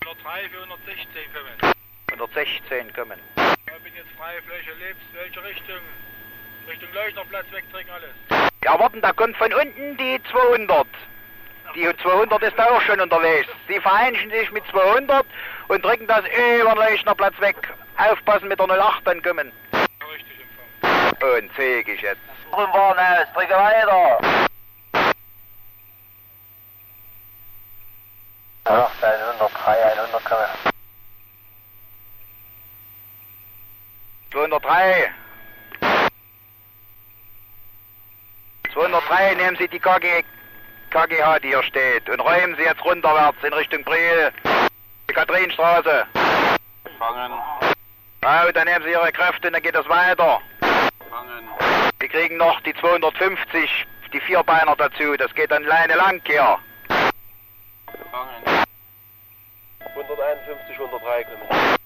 103 0.00 0.48
für 0.48 0.62
116 0.62 1.06
kommen. 1.34 1.74
116 2.10 2.92
kommen. 2.94 3.20
Ich 3.36 3.82
bin 3.82 3.94
jetzt 3.94 4.16
freie 4.16 4.40
Fläche, 4.44 4.72
lebst 4.78 5.04
welche 5.12 5.44
Richtung? 5.44 5.82
Richtung 6.70 6.92
Leuchterplatz 6.92 7.46
wegdrücken 7.50 7.90
alles. 7.90 8.48
Ja, 8.64 8.78
warten, 8.78 9.00
da 9.00 9.12
kommt 9.12 9.36
von 9.36 9.52
unten 9.52 9.96
die 9.96 10.20
200. 10.30 10.86
Die 11.74 11.88
200 12.02 12.42
ist 12.44 12.58
auch 12.60 12.80
schon 12.82 13.00
unterwegs. 13.00 13.48
Sie 13.66 13.80
vereinigen 13.80 14.30
sich 14.30 14.50
mit 14.52 14.64
200 14.68 15.26
und 15.68 15.84
drücken 15.84 16.06
das 16.06 16.24
über 16.26 16.70
den 16.70 16.76
Leuchnerplatz 16.76 17.40
weg. 17.40 17.56
Aufpassen 17.96 18.48
mit 18.48 18.60
der 18.60 18.68
08 18.68 19.04
dann 19.04 19.20
kommen. 19.22 19.52
Richtig 20.12 20.46
empfangen. 20.80 21.38
Und 21.38 21.54
zäh 21.56 21.80
ich 21.80 22.00
jetzt. 22.02 22.20
Drum 22.52 22.72
Warnhaus, 22.72 23.26
drücke 23.34 23.54
weiter. 23.54 24.20
Ja, 28.66 28.90
103, 29.02 29.84
100 29.84 30.24
kommen. 30.24 30.46
203. 34.30 35.12
203 39.10 39.34
nehmen 39.34 39.56
Sie 39.56 39.66
die 39.66 39.80
KG, 39.80 40.22
KGH, 40.90 41.40
die 41.40 41.48
hier 41.48 41.62
steht, 41.64 42.08
und 42.08 42.20
räumen 42.20 42.54
Sie 42.56 42.62
jetzt 42.62 42.84
runterwärts 42.84 43.42
in 43.42 43.52
Richtung 43.52 43.82
Briel. 43.82 44.30
Die 45.08 45.12
Kathrinenstraße. 45.12 46.06
Fangen. 46.96 47.32
Ja, 48.22 48.52
dann 48.52 48.68
nehmen 48.68 48.84
Sie 48.84 48.92
Ihre 48.92 49.10
Kräfte 49.10 49.48
und 49.48 49.54
dann 49.54 49.62
geht 49.62 49.74
es 49.74 49.88
weiter. 49.88 50.40
Fangen. 51.10 51.48
Sie 52.00 52.08
kriegen 52.08 52.36
noch 52.36 52.60
die 52.60 52.72
250, 52.74 53.86
die 54.12 54.20
Vierbeiner 54.20 54.76
dazu. 54.76 55.16
Das 55.16 55.34
geht 55.34 55.50
dann 55.50 55.64
Leine 55.64 55.96
lang 55.96 56.22
hier. 56.24 56.56
Fangen. 58.12 58.64
151, 59.80 60.78
103 60.78 61.24
kommen. 61.24 61.76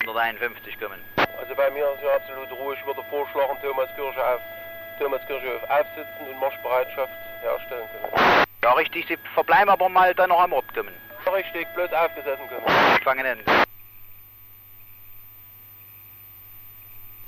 151 0.00 0.80
kommen. 0.80 1.00
Also 1.38 1.54
bei 1.54 1.70
mir 1.70 1.84
ist 1.92 2.00
hier 2.00 2.14
absolute 2.14 2.54
Ruhe. 2.54 2.74
Ich 2.74 2.84
würde 2.84 3.04
vorschlagen, 3.10 3.56
Thomaskirche 3.62 4.26
auf, 4.26 4.40
Thomaskirche 5.02 5.56
auf 5.56 5.70
aufsitzen 5.70 6.26
und 6.30 6.38
Marschbereitschaft 6.38 7.12
herstellen 7.40 7.88
können. 7.90 8.44
Ja, 8.62 8.72
richtig, 8.74 9.06
Sie 9.08 9.18
verbleiben 9.34 9.68
aber 9.68 9.88
mal 9.88 10.14
dann 10.14 10.28
noch 10.28 10.40
am 10.40 10.52
Ort 10.52 10.72
kommen. 10.74 10.94
Richtig, 11.34 11.66
bloß 11.74 11.92
aufgesessen 11.92 12.48
kommen. 12.48 13.00
Fangen 13.02 13.26
an. 13.26 13.38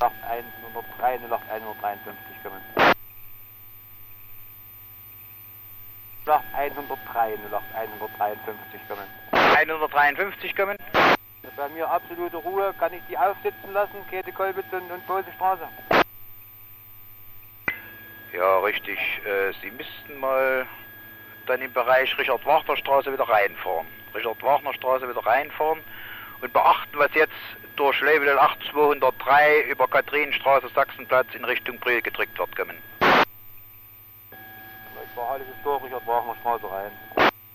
Loch 0.01 0.13
103, 0.29 1.17
Loch 1.29 1.41
153 1.51 2.43
kommen. 2.43 2.61
Loch 6.27 6.43
103, 6.53 7.39
Loch 7.51 7.63
153 7.75 8.89
kommen. 8.89 9.05
153 9.33 10.57
kommen. 10.57 10.77
Bei 11.57 11.69
mir 11.69 11.89
absolute 11.89 12.37
Ruhe, 12.37 12.75
kann 12.79 12.93
ich 12.93 13.03
die 13.09 13.17
aufsitzen 13.17 13.73
lassen, 13.73 14.05
Käthe 14.11 14.33
Kolbitz 14.33 14.67
und, 14.73 14.91
und 14.91 15.07
Bosestraße. 15.07 15.69
Ja, 18.35 18.59
richtig. 18.59 18.99
Äh, 19.25 19.53
Sie 19.62 19.70
müssten 19.70 20.18
mal 20.18 20.66
dann 21.47 21.62
im 21.62 21.73
Bereich 21.73 22.18
Richard-Wagner-Straße 22.18 23.12
wieder 23.12 23.29
reinfahren. 23.29 23.87
Richard-Wagner-Straße 24.12 25.09
wieder 25.09 25.25
reinfahren 25.25 25.79
und 26.40 26.53
beachten, 26.53 26.99
was 26.99 27.14
jetzt 27.14 27.33
durch 27.77 28.01
Level 28.01 28.37
8203 28.37 29.61
über 29.62 29.87
Kathrinenstraße, 29.87 30.68
Sachsenplatz 30.75 31.29
in 31.35 31.44
Richtung 31.44 31.79
Brühl 31.79 32.03
gedrückt 32.03 32.37
wird, 32.37 32.57
kommen. 32.57 32.77
Ich 33.01 33.07
fahre 35.14 35.35
alles 35.35 35.47
durch 35.62 35.85
Richard 35.85 36.05
Wagner 36.07 36.35
Straße 36.40 36.70
rein. 36.70 36.90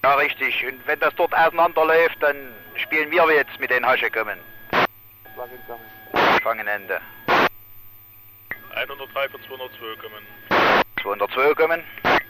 Ja, 0.04 0.16
richtig. 0.16 0.66
Und 0.66 0.88
wenn 0.88 1.00
das 1.02 1.14
dort 1.16 1.34
auseinanderläuft, 1.34 2.18
dann 2.22 2.56
spielen 2.76 3.12
wir 3.12 3.30
jetzt 3.34 3.60
mit 3.60 3.70
den 3.70 3.86
Hasche 3.86 4.10
kommen. 4.10 4.40
Fangen 6.42 6.68
Ende. 6.68 7.02
103 8.76 9.30
für 9.30 9.42
202 9.42 10.02
kommen. 10.02 10.39
202 11.02 11.54
kommen. 11.56 11.84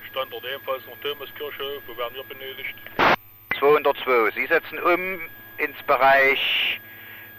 Standort 0.09 0.43
ebenfalls 0.45 0.85
noch 0.85 0.97
Thomaskirche. 1.01 1.81
Wo 1.87 1.97
werden 1.97 2.15
wir 2.15 2.23
benötigt? 2.23 2.75
202. 3.59 4.31
Sie 4.31 4.45
setzen 4.47 4.79
um 4.79 5.21
ins 5.57 5.81
Bereich 5.83 6.79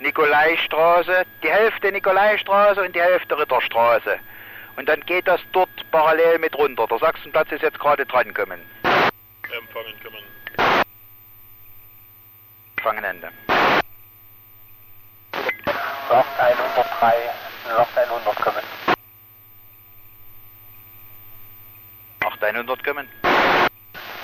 Nikolaistraße, 0.01 1.25
die 1.43 1.51
Hälfte 1.51 1.93
Nikolaistraße 1.93 2.83
und 2.83 2.95
die 2.95 3.01
Hälfte 3.01 3.38
Ritterstraße. 3.38 4.19
Und 4.77 4.88
dann 4.88 5.01
geht 5.03 5.27
das 5.29 5.40
dort 5.53 5.69
parallel 5.90 6.38
mit 6.38 6.57
runter. 6.57 6.87
Der 6.87 6.99
Sachsenplatz 6.99 7.53
ist 7.53 7.62
jetzt 7.62 7.79
gerade 7.79 8.07
dran 8.07 8.33
gekommen. 8.33 8.61
Empfangen 8.83 9.95
kommen. 10.03 10.85
Fangen 12.83 13.05
Ende. 13.05 13.31
Loch 16.09 16.25
103, 16.38 17.14
Loch 17.77 17.88
100 17.97 18.37
kommen. 22.21 22.43
8100 22.43 22.85
kommen. 22.85 23.09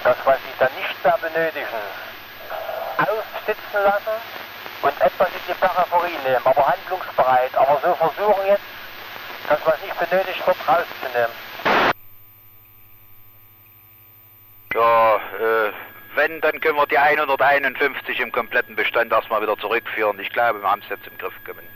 Das, 0.05 0.17
was 0.25 0.37
Sie 0.37 0.59
dann 0.59 0.73
nicht 0.75 1.05
mehr 1.05 1.19
benötigen, 1.19 1.67
aufsitzen 2.99 3.83
lassen 3.83 4.21
und 4.83 5.01
etwas 5.01 5.29
in 5.29 5.41
die 5.49 5.55
Peripherie 5.55 6.19
nehmen, 6.25 6.47
aber 6.47 6.67
handlungsbereit. 6.67 7.55
Aber 7.57 7.81
so 7.83 7.95
versuchen 7.95 8.47
jetzt, 8.47 8.63
das, 9.49 9.59
was 9.65 9.81
nicht 9.83 9.99
benötigt 9.99 10.47
wird, 10.47 10.57
rauszunehmen. 10.69 11.37
Ja, 14.75 15.17
äh, 15.17 15.73
wenn, 16.15 16.41
dann 16.41 16.61
können 16.61 16.77
wir 16.77 16.87
die 16.87 16.99
151 16.99 18.21
im 18.21 18.33
kompletten 18.33 18.77
Bestand 18.77 19.13
erstmal 19.13 19.43
wieder 19.43 19.57
zurückführen. 19.59 20.19
Ich 20.21 20.31
glaube, 20.31 20.61
wir 20.61 20.71
haben 20.71 20.83
es 20.83 20.89
jetzt 20.89 21.07
im 21.07 21.17
Griff 21.19 21.35
gekommen. 21.45 21.67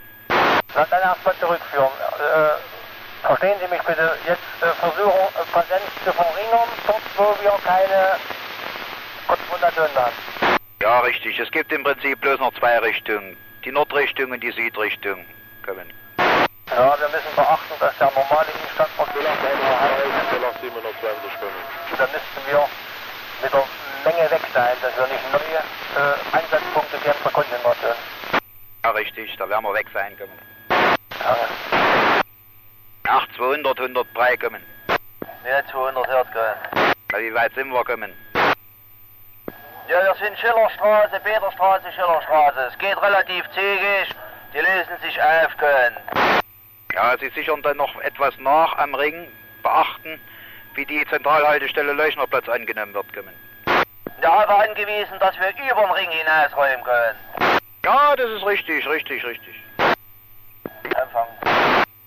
Na, 0.73 0.85
dann 0.85 1.01
erstmal 1.01 1.37
zurückführen. 1.37 1.91
Äh, 2.19 2.80
verstehen 3.21 3.57
Sie 3.61 3.67
mich 3.67 3.81
bitte, 3.83 4.17
jetzt 4.27 4.41
äh, 4.61 4.67
versuchen, 4.79 5.19
äh, 5.19 5.45
Präsenz 5.51 5.85
zu 6.05 6.11
verringern, 6.13 6.69
dort 6.87 7.01
wo 7.17 7.43
wir 7.43 7.57
keine 7.63 8.17
Konfrontation 9.27 9.89
haben. 9.95 10.13
Ja, 10.81 10.99
richtig. 11.01 11.39
Es 11.39 11.51
gibt 11.51 11.71
im 11.71 11.83
Prinzip 11.83 12.19
bloß 12.21 12.39
noch 12.39 12.53
zwei 12.55 12.79
Richtungen. 12.79 13.37
Die 13.63 13.71
Nordrichtung 13.71 14.31
und 14.31 14.41
die 14.41 14.51
Südrichtung. 14.51 15.25
Kommen. 15.65 15.93
Ja, 16.71 16.99
wir 16.99 17.09
müssen 17.09 17.35
beachten, 17.35 17.73
dass 17.79 17.95
der 17.99 18.07
normale 18.11 18.47
Innenstadtverkehr, 18.49 19.21
Nach 20.41 20.59
720 20.59 21.39
kommen. 21.39 21.53
da 21.97 22.07
müssten 22.07 22.41
wir 22.49 22.67
mit 23.43 23.53
der 23.53 23.65
Menge 24.05 24.31
weg 24.31 24.41
sein, 24.53 24.75
dass 24.81 24.95
wir 24.97 25.07
nicht 25.07 25.31
neue 25.31 25.57
äh, 25.61 26.37
Einsatzpunkte 26.37 26.97
für 26.97 27.11
unsere 27.13 27.31
Konzentration. 27.31 27.95
Ja, 28.83 28.91
richtig. 28.91 29.35
Da 29.37 29.47
werden 29.47 29.63
wir 29.65 29.73
weg 29.73 29.87
sein 29.93 30.17
kommen. 30.17 30.33
Ja, 33.41 33.47
8200, 33.47 33.79
103 33.79 34.37
kommen. 34.37 34.61
ja 35.43 35.65
200 35.71 36.07
hört 36.07 36.31
gehen. 36.31 36.93
Na, 37.11 37.19
wie 37.19 37.33
weit 37.33 37.51
sind 37.55 37.71
wir 37.71 37.83
kommen? 37.83 38.13
Ja, 39.87 39.99
wir 40.05 40.15
sind 40.23 40.37
Schillerstraße, 40.37 41.19
Peterstraße, 41.21 41.91
Schillerstraße. 41.91 42.69
Es 42.71 42.77
geht 42.77 43.01
relativ 43.01 43.43
zügig. 43.49 44.15
Die 44.53 44.59
lösen 44.59 44.95
sich 45.01 45.19
auf 45.19 45.57
können. 45.57 45.97
Ja, 46.93 47.17
Sie 47.17 47.29
sichern 47.29 47.63
dann 47.63 47.77
noch 47.77 47.99
etwas 48.01 48.37
nach 48.37 48.77
am 48.77 48.93
Ring. 48.93 49.27
Beachten, 49.63 50.21
wie 50.75 50.85
die 50.85 51.03
Zentralhaltestelle 51.07 51.93
Leuchnerplatz 51.93 52.47
angenommen 52.47 52.93
wird, 52.93 53.11
kommen. 53.11 53.33
Der 54.21 54.31
habe 54.31 54.55
angewiesen, 54.55 55.17
dass 55.19 55.35
wir 55.39 55.49
über 55.49 55.81
den 55.81 55.91
Ring 55.91 56.09
hinausräumen 56.11 56.83
können. 56.83 57.61
Ja, 57.85 58.15
das 58.15 58.29
ist 58.29 58.45
richtig, 58.45 58.87
richtig, 58.87 59.23
richtig. 59.25 59.63
Empfang. 60.83 61.27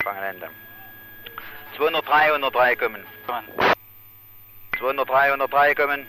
Fangen 0.02 0.22
Ende. 0.22 0.48
203, 1.76 2.32
103 2.32 2.76
kommen. 2.76 3.04
203, 4.78 5.32
103 5.32 5.74
kommen. 5.74 6.06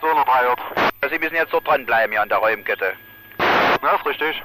203 0.00 0.48
Ort. 0.48 0.60
Ja, 1.02 1.08
Sie 1.08 1.18
müssen 1.18 1.34
jetzt 1.34 1.52
dort 1.52 1.66
dranbleiben 1.66 2.12
hier 2.12 2.22
an 2.22 2.28
der 2.28 2.38
Räumkette. 2.38 2.94
Na, 3.38 3.96
ist 3.96 4.06
richtig. 4.06 4.42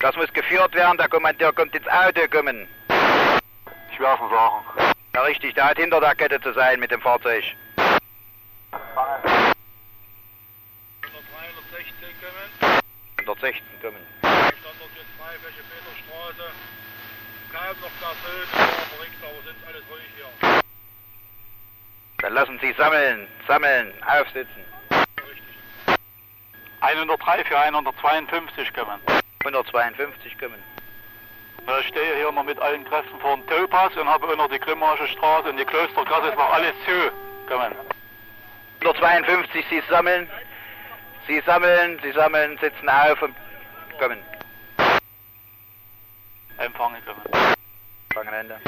Das 0.00 0.16
muss 0.16 0.32
geführt 0.32 0.74
werden, 0.74 0.98
der 0.98 1.08
Kommandeur 1.08 1.52
kommt 1.52 1.74
ins 1.74 1.88
Auto 1.88 2.20
kommen. 2.30 2.68
Ich 3.90 4.00
werde 4.00 4.22
es 4.24 4.30
sagen. 4.30 4.64
Ja, 5.14 5.22
richtig, 5.22 5.54
der 5.54 5.64
hat 5.64 5.78
hinter 5.78 6.00
der 6.00 6.14
Kette 6.14 6.40
zu 6.40 6.52
sein 6.52 6.80
mit 6.80 6.90
dem 6.90 7.00
Fahrzeug. 7.00 7.44
316 11.74 11.94
kommen. 12.20 12.80
116 13.18 13.62
kommen. 13.80 14.06
Standort 14.20 14.90
jetzt 14.94 15.12
Freifläche 15.18 15.62
Peterstraße. 15.70 16.50
Kaum 17.54 17.76
noch 17.80 17.90
Personen, 18.00 18.48
aber 18.52 19.02
Rings, 19.04 19.14
aber 19.22 19.42
sind 19.46 19.56
alles 19.68 19.84
ruhig 19.88 20.02
hier. 20.16 20.60
Dann 22.18 22.34
lassen 22.34 22.58
Sie 22.60 22.72
sammeln, 22.72 23.28
sammeln, 23.46 23.94
aufsitzen. 24.02 24.64
Richtig. 24.90 25.56
103 26.80 27.44
für 27.44 27.56
152 27.56 28.74
kommen. 28.74 29.00
152 29.44 30.36
kommen. 30.36 30.60
Ich 31.78 31.86
stehe 31.86 32.16
hier 32.16 32.32
noch 32.32 32.42
mit 32.42 32.58
allen 32.58 32.84
Kräften 32.86 33.20
vor 33.20 33.36
dem 33.36 33.46
Taupass 33.46 33.96
und 33.96 34.08
habe 34.08 34.36
noch 34.36 34.50
die 34.50 34.58
Grimmarsche 34.58 35.06
Straße 35.06 35.48
und 35.50 35.56
die 35.56 35.64
Klostergasse 35.64 36.30
ist 36.30 36.36
noch 36.36 36.52
alles 36.52 36.74
zu. 36.84 37.12
Kommen. 37.46 37.72
152, 38.80 39.64
Sie 39.70 39.82
sammeln. 39.88 40.28
Sie 41.28 41.40
sammeln, 41.46 42.00
Sie 42.02 42.10
sammeln, 42.10 42.58
sitzen 42.58 42.88
auf 42.88 43.22
und 43.22 43.36
kommen. 44.00 44.18
Empfangen 46.58 47.02
kommen. 47.04 47.22
Fangen 48.12 48.34
Ende. 48.34 48.60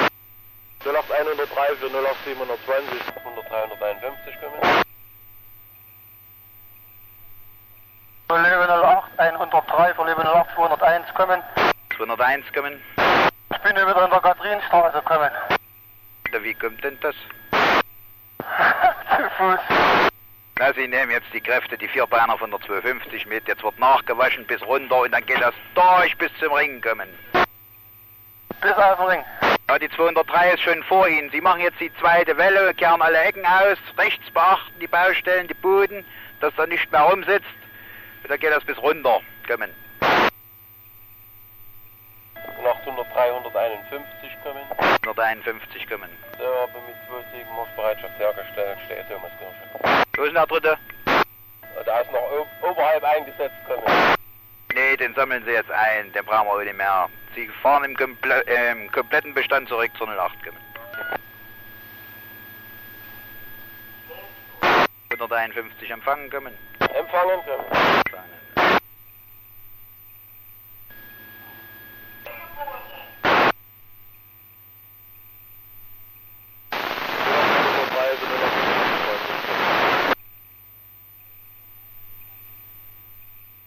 08103 0.81 1.77
für 1.77 1.87
08720. 1.87 3.01
103, 3.25 3.63
151 3.63 4.41
kommen. 4.41 4.85
Für 8.29 8.39
Löwe 8.39 8.69
08, 8.69 9.19
103, 9.19 9.95
für 9.95 10.05
Löwe 10.05 10.25
08, 10.25 10.51
201 10.57 11.15
kommen. 11.15 11.43
201 11.97 12.53
kommen. 12.53 12.83
Ich 13.53 13.59
bin 13.59 13.77
hier 13.77 13.87
wieder 13.87 14.05
in 14.05 14.11
der 14.11 14.21
Kathrinstraße 14.21 15.01
kommen. 15.03 15.31
Na, 16.33 16.43
Wie 16.43 16.55
kommt 16.55 16.83
denn 16.83 16.99
das? 17.01 17.15
Zu 19.17 19.31
Fuß. 19.39 19.61
Na, 20.59 20.73
Sie 20.75 20.89
nehmen 20.89 21.13
jetzt 21.13 21.33
die 21.33 21.41
Kräfte, 21.41 21.79
die 21.79 21.89
Vierbeiner 21.89 22.37
von 22.37 22.51
der 22.51 22.61
250 22.63 23.27
mit. 23.27 23.47
Jetzt 23.47 23.63
wird 23.63 23.79
nachgewaschen 23.79 24.45
bis 24.47 24.61
runter 24.63 25.03
und 25.03 25.13
dann 25.13 25.25
geht 25.25 25.41
das 25.41 25.55
durch 25.75 26.17
bis 26.19 26.33
zum 26.41 26.53
Ring 26.53 26.81
kommen. 26.81 27.09
Bis 28.67 28.77
auf 28.79 28.97
den 28.99 29.07
Ring. 29.07 29.25
Ja, 29.69 29.79
die 29.79 29.89
203 29.91 30.51
ist 30.51 30.63
schon 30.63 30.83
vor 30.85 31.07
Ihnen. 31.07 31.31
Sie 31.31 31.41
machen 31.41 31.61
jetzt 31.61 31.79
die 31.79 31.93
zweite 32.01 32.37
Welle, 32.37 32.75
kehren 32.75 33.01
alle 33.01 33.19
Ecken 33.19 33.47
aus, 33.47 33.79
rechts 33.97 34.29
beachten 34.33 34.77
die 34.81 34.89
Baustellen, 34.89 35.47
die 35.47 35.55
Buden, 35.55 36.05
dass 36.41 36.53
da 36.57 36.67
nicht 36.67 36.91
mehr 36.91 37.03
rumsitzt. 37.03 37.47
Und 38.25 38.31
dann 38.31 38.41
geht 38.41 38.51
das 38.51 38.65
bis 38.65 38.77
runter. 38.79 39.21
Kommen. 39.47 39.73
803, 42.65 43.35
151 43.35 44.31
kommen. 44.43 44.63
151 45.03 45.89
kommen. 45.89 46.11
Da 46.37 46.45
habe 46.45 46.73
mit 46.89 46.97
27 47.07 47.47
Marschbereitschaft 47.57 48.19
hergestellt, 48.19 48.79
steht 48.87 49.09
Thomaskirche. 49.09 50.05
Wo 50.17 50.23
ist 50.23 50.29
denn 50.29 50.35
der 50.35 50.47
dritte? 50.47 50.79
Da 51.85 52.01
ist 52.01 52.11
noch 52.11 52.49
oberhalb 52.63 53.05
eingesetzt 53.05 53.55
kommen. 53.69 53.85
Nee, 54.75 54.97
den 54.97 55.15
sammeln 55.15 55.45
Sie 55.45 55.53
jetzt 55.53 55.71
ein, 55.71 56.13
den 56.13 56.25
brauchen 56.25 56.49
wir 56.49 56.65
nicht 56.65 56.77
mehr. 56.77 57.09
Sie 57.37 57.49
fahren 57.61 57.85
im, 57.85 57.95
komple 57.95 58.47
äh, 58.47 58.73
im 58.73 58.91
kompletten 58.91 59.35
Bestand 59.35 59.69
zurück 59.69 59.91
zur 59.99 60.09
08 60.09 60.43
kommen. 60.43 60.57
151 65.11 65.91
empfangen 65.91 66.31
kommen. 66.31 66.55
Empfangen 66.81 67.45
können. 67.45 67.65
Empfangen. 68.07 68.37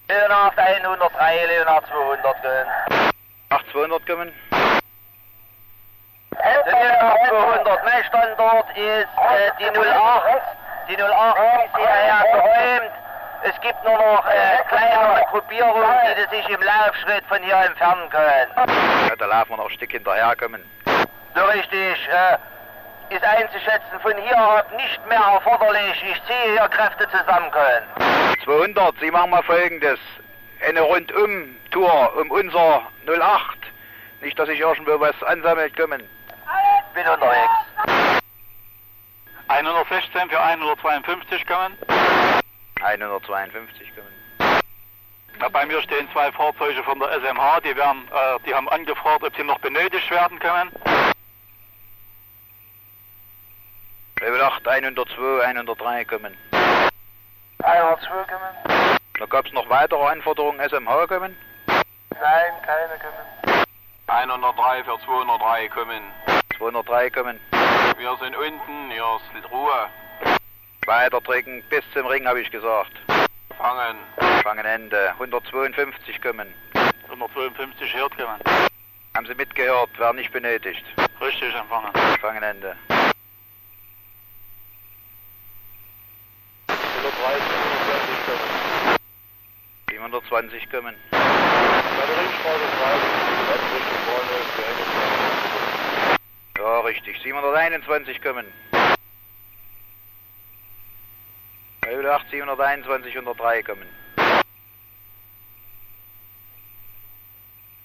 Leonard 0.07 0.57
103, 0.57 1.45
Leonard 1.45 1.85
200 1.87 2.41
gehen. 2.41 3.18
8200 3.49 4.05
kommen. 4.05 4.31
Leonard 6.31 7.29
200, 7.29 7.83
mein 7.83 8.03
Standort 8.05 8.69
ist 8.77 9.09
äh, 9.17 9.51
die 9.59 9.65
08. 9.65 10.41
Die 10.89 10.97
08 10.97 11.65
ist 11.65 11.77
hierher 11.77 12.23
geräumt. 12.31 12.91
Es 13.41 13.61
gibt 13.61 13.83
nur 13.83 13.97
noch 13.97 14.25
äh, 14.25 14.63
kleinere 14.67 15.23
Gruppierungen, 15.31 15.97
die 16.15 16.35
sich 16.35 16.49
im 16.49 16.61
Laufschritt 16.61 17.25
von 17.27 17.41
hier 17.41 17.55
entfernen 17.55 18.09
können. 18.09 18.51
Ja, 19.07 19.15
da 19.17 19.25
laufen 19.25 19.51
wir 19.51 19.57
noch 19.57 19.69
ein 19.69 19.71
Stück 19.71 19.91
hinterherkommen. 19.91 20.63
So 21.35 21.43
richtig, 21.45 22.09
äh, 22.09 23.15
ist 23.15 23.23
einzuschätzen, 23.23 23.99
von 24.01 24.15
hier 24.17 24.37
ab 24.37 24.71
nicht 24.75 25.07
mehr 25.07 25.19
erforderlich. 25.19 26.03
Ich 26.11 26.21
ziehe 26.25 26.51
hier 26.51 26.67
Kräfte 26.69 27.07
zusammen 27.09 27.49
können. 27.49 28.35
200, 28.43 28.95
Sie 28.99 29.09
machen 29.09 29.31
mal 29.31 29.43
folgendes. 29.43 29.99
Eine 30.67 30.83
Rundum-Tour 31.73 32.15
um 32.17 32.31
unser 32.31 32.83
08. 33.05 33.57
Nicht, 34.21 34.37
dass 34.37 34.47
sich 34.47 34.59
irgendwo 34.59 34.99
was 34.99 35.21
ansammelt 35.23 35.75
kommen. 35.77 36.03
Bin 36.93 37.07
unterwegs. 37.07 38.21
116 39.47 40.29
für 40.29 40.39
152 40.39 41.45
kommen. 41.47 41.77
152 42.81 43.95
kommen. 43.95 44.61
Ja, 45.39 45.49
bei 45.49 45.65
mir 45.65 45.81
stehen 45.81 46.09
zwei 46.11 46.31
Fahrzeuge 46.31 46.83
von 46.83 46.99
der 46.99 47.11
SMH, 47.11 47.61
die, 47.61 47.75
werden, 47.75 48.07
äh, 48.11 48.39
die 48.45 48.53
haben 48.53 48.67
angefragt, 48.69 49.23
ob 49.23 49.35
sie 49.35 49.43
noch 49.43 49.59
benötigt 49.59 50.09
werden 50.11 50.37
können. 50.39 50.71
Level 54.19 54.41
8, 54.41 54.67
102, 54.67 55.45
103 55.45 56.05
kommen. 56.05 56.37
102 57.63 58.07
kommen? 58.25 58.99
Da 59.17 59.25
gab 59.25 59.45
es 59.45 59.53
noch 59.53 59.69
weitere 59.69 60.05
Anforderungen, 60.05 60.59
SMH 60.59 61.07
kommen. 61.07 61.37
Nein, 62.21 62.53
keine 62.65 62.99
kommen. 62.99 63.65
103 64.07 64.83
für 64.83 64.99
203 65.05 65.69
kommen. 65.69 66.03
203 66.57 67.09
kommen. 67.11 67.39
Wir 67.97 68.17
sind 68.17 68.35
unten, 68.35 68.91
hier 68.91 69.19
ist 69.37 69.51
Ruhe. 69.51 69.89
Weiter 70.85 71.21
drücken 71.21 71.63
bis 71.69 71.83
zum 71.93 72.07
Ring, 72.07 72.27
habe 72.27 72.41
ich 72.41 72.51
gesagt. 72.51 72.91
Fangen. 73.57 73.97
Fangen 74.43 74.65
Ende. 74.65 75.11
152 75.11 76.21
kommen. 76.21 76.53
152 77.07 77.93
hört 77.93 78.17
kommen. 78.17 78.39
Haben 79.15 79.25
Sie 79.25 79.35
mitgehört? 79.35 79.97
Werden 79.97 80.17
nicht 80.17 80.31
benötigt. 80.31 80.83
Richtig 81.21 81.55
empfangen. 81.55 81.93
Fangen 82.19 82.43
Ende. 82.43 82.75
720 89.89 90.69
kommen. 90.69 90.95
Ja, 96.57 96.79
richtig. 96.81 97.21
721 97.21 98.21
kommen. 98.21 98.45
Level 101.85 102.09
8, 102.09 102.29
721, 102.29 103.15
103 103.15 103.63
kommen. 103.63 103.87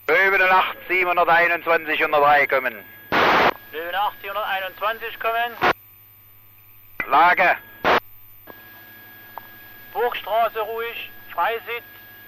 Level 0.06 0.50
8, 0.50 0.76
721, 0.88 2.00
103 2.00 2.46
kommen. 2.46 2.84
Löwen 3.72 3.94
8, 3.94 4.20
721 4.22 5.18
kommen. 5.18 5.74
Lage. 7.06 7.56
Burgstraße 9.92 10.60
ruhig. 10.60 11.10
Freisitz. 11.32 11.84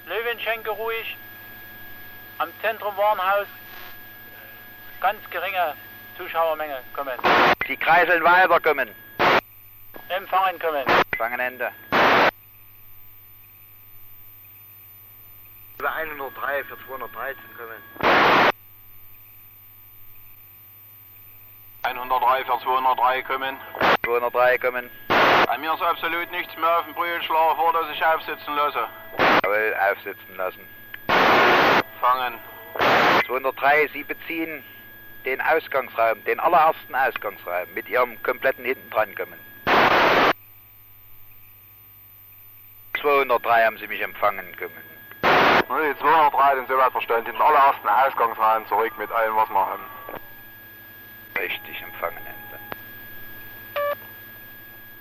Löwenschenke 0.07 0.71
ruhig. 0.71 1.17
Am 2.39 2.53
Zentrum 2.61 2.95
Warenhaus 2.97 3.47
ganz 5.01 5.19
geringe 5.31 5.75
Zuschauermenge 6.19 6.83
kommen. 6.95 7.19
Die 7.67 7.77
kreiseln 7.77 8.23
weiter 8.23 8.61
kommen. 8.61 8.95
Empfangen 10.09 10.59
kommen. 10.59 10.85
Fangen 11.17 11.41
Ende. 11.41 11.73
Über 15.79 15.95
103 15.95 16.65
für 16.65 16.79
213 16.87 17.43
kommen. 17.57 18.53
103 21.83 22.45
für 22.45 22.59
203 22.63 23.23
kommen. 23.23 23.57
203 24.05 24.59
kommen. 24.59 24.91
Bei 25.47 25.59
mir 25.59 25.73
ist 25.73 25.83
absolut 25.83 26.31
nichts 26.33 26.55
mehr 26.57 26.79
auf 26.79 26.85
dem 26.85 26.95
Brühlschlag, 26.95 27.57
vor 27.57 27.73
dass 27.73 27.91
ich 27.91 28.05
aufsitzen 28.05 28.57
lasse. 28.57 28.89
Jawohl, 29.45 29.77
aufsitzen 29.91 30.37
lassen. 30.37 30.76
Fangen. 32.01 32.39
203, 33.27 33.89
Sie 33.93 34.05
beziehen 34.05 34.63
den 35.25 35.41
Ausgangsraum, 35.41 36.23
den 36.25 36.39
allerersten 36.41 36.95
Ausgangsraum 36.95 37.67
mit 37.75 37.89
Ihrem 37.89 38.23
kompletten 38.23 38.65
hinten 38.65 38.91
dran 38.91 39.15
kommen. 39.15 39.41
203 43.01 43.65
haben 43.65 43.79
Sie 43.79 43.87
mich 43.87 44.01
empfangen 44.01 44.57
kommen. 44.57 44.97
Die 45.23 45.99
203 45.99 46.55
den 46.55 46.67
soweit 46.67 46.93
verstanden, 46.93 47.27
den 47.27 47.41
allerersten 47.41 47.89
Ausgangsreihen 47.89 48.67
zurück 48.69 48.97
mit 48.99 49.11
allem, 49.11 49.37
was 49.37 49.49
wir 49.51 49.67
haben. 49.67 49.85
Richtig, 51.39 51.83
empfangen 51.83 52.19
Ende. 52.19 52.61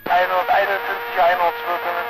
151, 0.10 1.20
102 1.20 1.54
kommen. 1.66 2.05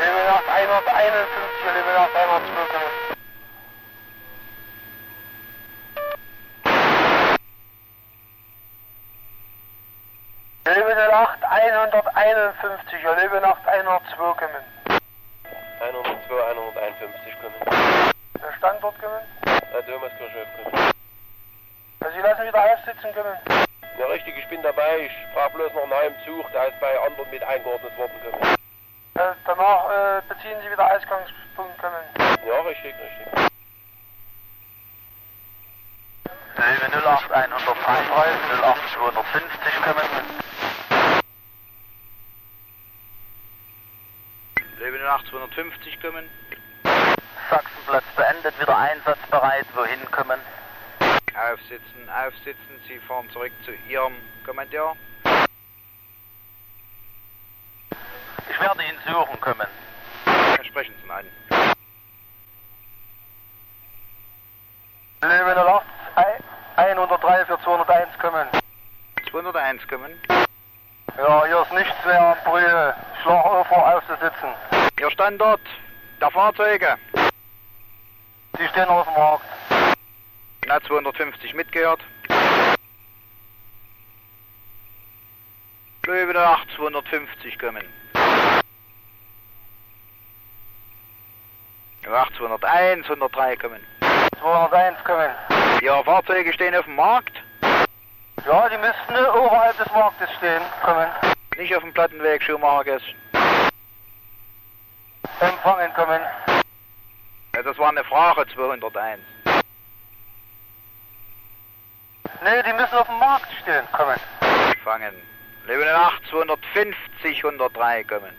8, 0.00 0.48
151, 0.48 1.28
Level 1.74 1.96
8, 1.96 2.14
102 2.14 2.66
kommen. 2.72 2.90
Level 10.64 11.10
8, 11.12 11.44
151, 11.44 13.02
Level 13.02 13.44
8, 13.44 13.68
102 13.68 14.34
kommen. 14.34 14.64
102, 15.80 16.48
151 16.48 17.40
kommen. 17.42 17.54
Der 18.40 18.52
Standort 18.56 18.98
kommen. 19.00 19.20
Herr 19.44 19.82
Dömerskirchhof 19.82 20.48
kommen. 20.64 20.92
Also 22.00 22.16
Sie 22.16 22.22
lassen 22.22 22.46
wieder 22.46 22.64
aufsitzen 22.72 23.14
kommen. 23.14 23.36
Ja, 23.98 24.06
richtig, 24.06 24.38
ich 24.38 24.48
bin 24.48 24.62
dabei. 24.62 25.00
Ich 25.00 25.34
frage 25.34 25.56
bloß 25.56 25.74
noch 25.74 25.86
nach 25.88 26.00
einem 26.00 26.14
Zug, 26.24 26.50
der 26.52 26.68
ist 26.68 26.80
bei 26.80 26.98
anderen 27.00 27.30
mit 27.30 27.42
eingeordnet 27.42 27.98
worden 27.98 28.18
kommen. 28.22 28.59
Äh, 29.14 29.34
danach 29.44 29.90
äh, 29.90 30.22
beziehen 30.28 30.58
Sie 30.62 30.70
wieder 30.70 30.86
Ausgangspunkt 30.96 31.78
kommen. 31.78 32.04
Ja, 32.46 32.60
richtig, 32.60 32.94
richtig. 32.94 33.50
Löwe 36.56 37.06
08, 37.06 37.32
133, 37.32 38.62
08, 38.62 38.78
250 38.94 39.82
kommen. 39.82 40.40
Level 44.80 45.06
8, 45.06 45.26
250 45.26 46.00
kommen. 46.00 46.30
Sachsenplatz 47.50 48.04
beendet, 48.16 48.58
wieder 48.58 48.76
einsatzbereit. 48.78 49.66
Wohin 49.74 50.10
kommen? 50.10 50.40
Aufsitzen, 51.34 52.08
aufsitzen. 52.08 52.80
Sie 52.88 52.98
fahren 53.00 53.28
zurück 53.30 53.52
zu 53.64 53.72
Ihrem 53.88 54.14
Kommandeur. 54.44 54.96
Ich 58.48 58.60
werde 58.60 58.82
ihn 58.84 58.98
suchen 59.06 59.38
kommen. 59.40 59.66
Dann 60.24 60.64
sprechen 60.64 60.94
Sie 61.00 61.06
ihn 61.06 61.10
an. 61.10 61.26
Level 65.22 65.58
08, 65.58 65.84
103 66.76 67.46
für 67.46 67.60
201 67.60 68.18
kommen. 68.18 68.48
201 69.90 70.18
kommen. 70.20 70.20
Ja, 71.18 71.44
hier 71.44 71.62
ist 71.62 71.72
nichts 71.72 72.04
mehr 72.04 72.20
am 72.20 72.36
Brühe. 72.44 72.94
Schlagufer 73.22 73.96
aufzusitzen. 73.96 74.54
Ihr 74.98 75.10
Standort 75.10 75.60
der 76.20 76.30
Fahrzeuge. 76.30 76.96
Die 78.58 78.68
stehen 78.68 78.88
auf 78.88 79.06
dem 79.06 79.14
Markt. 79.14 79.44
Na, 80.66 80.80
250 80.82 81.54
mitgehört. 81.54 82.00
Löwe 86.06 86.38
8, 86.40 86.68
250 86.76 87.58
kommen. 87.58 87.84
Ja, 92.04 92.12
8, 92.22 92.34
201, 92.36 93.04
103 93.04 93.56
kommen. 93.56 93.86
201 94.40 95.04
kommen. 95.04 95.30
Ihre 95.82 96.04
Fahrzeuge 96.04 96.52
stehen 96.52 96.74
auf 96.74 96.84
dem 96.84 96.96
Markt. 96.96 97.40
Ja, 98.46 98.68
die 98.68 98.78
müssten 98.78 98.99
äh, 99.14 99.28
oberhalb 99.28 99.76
des 99.76 99.90
Marktes 99.92 100.28
stehen. 100.38 100.62
Kommen. 100.82 101.08
Nicht 101.56 101.74
auf 101.74 101.82
dem 101.82 101.92
Plattenweg, 101.92 102.42
Schuhmachergästen. 102.42 103.14
Empfangen 105.40 105.92
kommen. 105.94 106.20
Ja, 107.54 107.62
das 107.62 107.78
war 107.78 107.88
eine 107.88 108.04
Frage 108.04 108.46
201. 108.54 109.20
Nee, 112.42 112.62
die 112.62 112.72
müssen 112.72 112.94
auf 112.94 113.06
dem 113.06 113.18
Markt 113.18 113.48
stehen. 113.62 113.84
Kommen. 113.92 114.18
Empfangen. 114.72 115.14
Leben 115.66 115.88
8, 115.88 116.26
250, 116.30 117.44
103 117.44 118.04
kommen. 118.04 118.32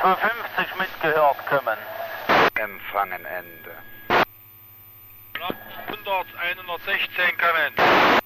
250 0.00 0.76
mitgehört. 0.78 1.46
Kommen. 1.48 1.78
Empfangen 2.54 3.24
Ende. 3.24 3.72
100, 5.88 6.26
116 6.38 7.38
kommen. 7.38 8.25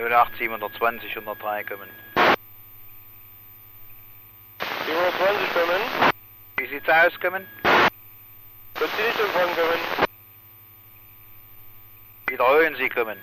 Leben 0.00 0.14
8, 0.14 0.32
720, 0.38 1.14
103 1.14 1.64
kommen. 1.64 1.90
720 4.86 5.52
kommen. 5.52 5.82
Wie 6.56 6.66
sieht's 6.68 6.88
aus, 6.88 7.20
kommen? 7.20 7.46
Können 7.62 7.90
Sie 8.96 9.02
nicht 9.02 9.20
empfangen 9.20 9.54
kommen? 9.54 9.78
Wiederholen 12.28 12.74
Sie 12.76 12.88
kommen. 12.88 13.18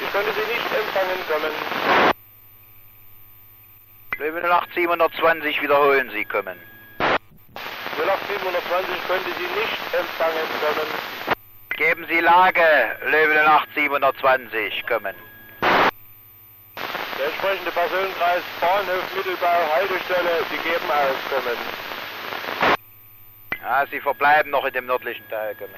Ich 0.00 0.12
konnte 0.12 0.32
Sie 0.32 0.40
nicht 0.40 0.72
empfangen 0.74 1.24
kommen. 1.30 1.52
Leben 4.18 4.44
8, 4.44 4.74
720, 4.74 5.62
wiederholen 5.62 6.10
Sie 6.10 6.24
kommen. 6.24 6.58
08720 6.98 9.06
konnte 9.06 9.30
Sie 9.38 9.46
nicht 9.60 9.78
empfangen 9.94 10.48
kommen. 10.60 10.88
Geben 11.76 12.04
Sie 12.08 12.18
Lage, 12.18 12.98
Löwen 13.04 13.46
8, 13.46 13.68
720 13.76 14.84
kommen. 14.88 15.14
Der 17.18 17.26
entsprechende 17.26 17.70
Personenkreis 17.70 18.42
Bahnhof 18.60 19.14
Mittelbau 19.14 19.72
Haltestelle, 19.74 20.44
Sie 20.50 20.56
geben 20.56 20.90
aus 20.90 21.16
kommen. 21.30 21.58
Ja, 23.62 23.86
Sie 23.86 24.00
verbleiben 24.00 24.50
noch 24.50 24.64
in 24.64 24.72
dem 24.72 24.86
nördlichen 24.86 25.28
Teil 25.28 25.54
kommen. 25.54 25.74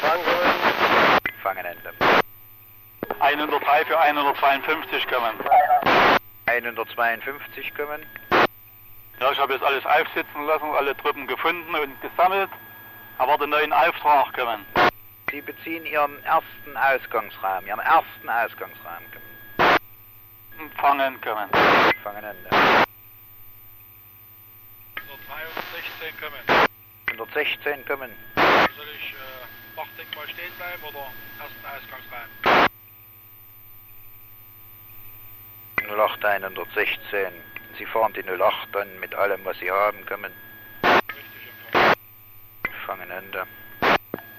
Kommen. 0.00 1.24
Fangen 1.42 1.64
Ende. 1.64 1.92
103 3.20 3.84
für 3.84 3.98
152 3.98 5.06
kommen. 5.08 5.34
152 6.46 7.74
kommen. 7.74 8.06
Ja, 9.20 9.32
ich 9.32 9.38
habe 9.38 9.52
jetzt 9.52 9.62
alles 9.62 9.84
aufsitzen 9.84 10.46
lassen, 10.46 10.70
alle 10.74 10.96
Truppen 10.96 11.26
gefunden 11.26 11.74
und 11.74 12.00
gesammelt. 12.00 12.50
Erwarte 13.18 13.46
neuen 13.46 13.72
Auftrag 13.72 14.32
kommen. 14.32 14.64
Sie 15.30 15.42
beziehen 15.42 15.84
Ihren 15.84 16.24
ersten 16.24 16.76
Ausgangsrahmen, 16.76 17.68
Ihren 17.68 17.80
ersten 17.80 18.28
Ausgangsrahmen 18.28 19.10
kommen. 19.12 19.29
Empfangen 20.60 21.18
kommen. 21.22 21.48
Fangen 22.02 22.24
Ende. 22.24 22.50
116 25.30 26.20
kommen. 26.20 26.68
116 27.08 27.86
kommen. 27.86 28.10
Soll 28.76 28.86
ich 28.94 29.14
äh, 29.14 29.76
Wachdenkmal 29.76 30.28
stehen 30.28 30.52
bleiben 30.58 30.82
oder 30.82 31.06
ersten 31.38 31.64
Ausgangsrein? 31.64 32.68
08 35.88 36.24
116. 36.24 37.32
Sie 37.78 37.86
fahren 37.86 38.12
die 38.12 38.22
08 38.22 38.68
dann 38.72 39.00
mit 39.00 39.14
allem, 39.14 39.42
was 39.44 39.58
Sie 39.58 39.70
haben, 39.70 40.04
kommen. 40.04 40.32
Richtig 40.84 41.48
empfangen. 41.72 41.94
Fangen 42.86 43.10
Ende. 43.10 43.46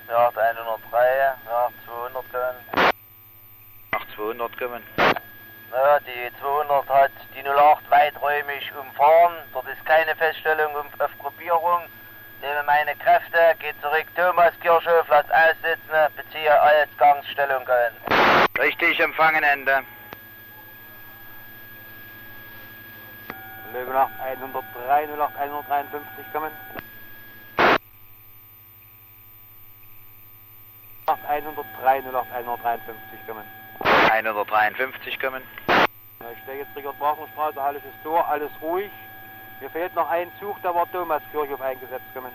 Ja, 0.07 0.27
103, 0.27 1.17
ja, 1.17 1.71
200 1.85 2.31
kommen. 2.31 2.91
Nach 3.91 4.05
200 4.15 4.57
kommen. 4.59 4.83
Ja, 5.71 5.99
die 6.01 6.29
200 6.41 6.89
hat 6.89 7.11
die 7.33 7.47
08 7.47 7.89
weiträumig 7.89 8.71
umfahren. 8.77 9.37
Dort 9.53 9.67
ist 9.69 9.85
keine 9.85 10.13
Feststellung 10.15 10.75
auf 10.75 11.11
Gruppierung. 11.19 11.83
Nehme 12.41 12.63
meine 12.63 12.93
Kräfte, 12.95 13.55
gehe 13.59 13.79
zurück 13.81 14.05
Thomaskirche, 14.15 15.03
Platz 15.05 15.27
aussitzen, 15.29 16.15
beziehe 16.15 16.51
Ausgangsstellung 16.61 17.65
ein. 17.67 17.93
Richtig 18.59 18.99
empfangen 18.99 19.43
Ende. 19.43 19.83
Löwe 23.71 23.93
nach 23.93 24.09
103, 24.25 25.07
08, 25.17 25.37
153 25.39 26.33
kommen. 26.33 26.51
Nach 31.07 31.17
103, 31.29 31.99
08, 31.99 32.31
153 32.33 33.27
kommen. 33.27 33.43
153 34.11 35.19
kommen. 35.19 35.41
Ja, 36.21 36.31
ich 36.31 36.39
stehe 36.43 36.59
jetzt 36.59 36.75
Richard 36.75 36.99
Brachenstraße, 36.99 37.61
alles 37.61 37.83
ist 37.83 38.03
Tor, 38.03 38.27
alles 38.27 38.51
ruhig. 38.61 38.91
Mir 39.59 39.69
fehlt 39.69 39.95
noch 39.95 40.09
ein 40.09 40.31
Zug, 40.39 40.61
da 40.61 40.73
war 40.73 40.91
Thomaskirche 40.91 41.53
auf 41.53 41.61
eingesetzt 41.61 42.05
kommen. 42.13 42.31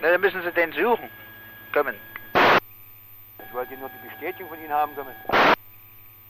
Na, 0.00 0.10
dann 0.10 0.20
müssen 0.20 0.42
Sie 0.42 0.52
den 0.52 0.72
suchen. 0.72 1.10
Kommen. 1.72 1.96
Ich 3.44 3.52
wollte 3.52 3.76
nur 3.76 3.90
die 3.90 4.08
Bestätigung 4.08 4.48
von 4.48 4.58
Ihnen 4.60 4.72
haben 4.72 4.94
kommen. 4.94 5.14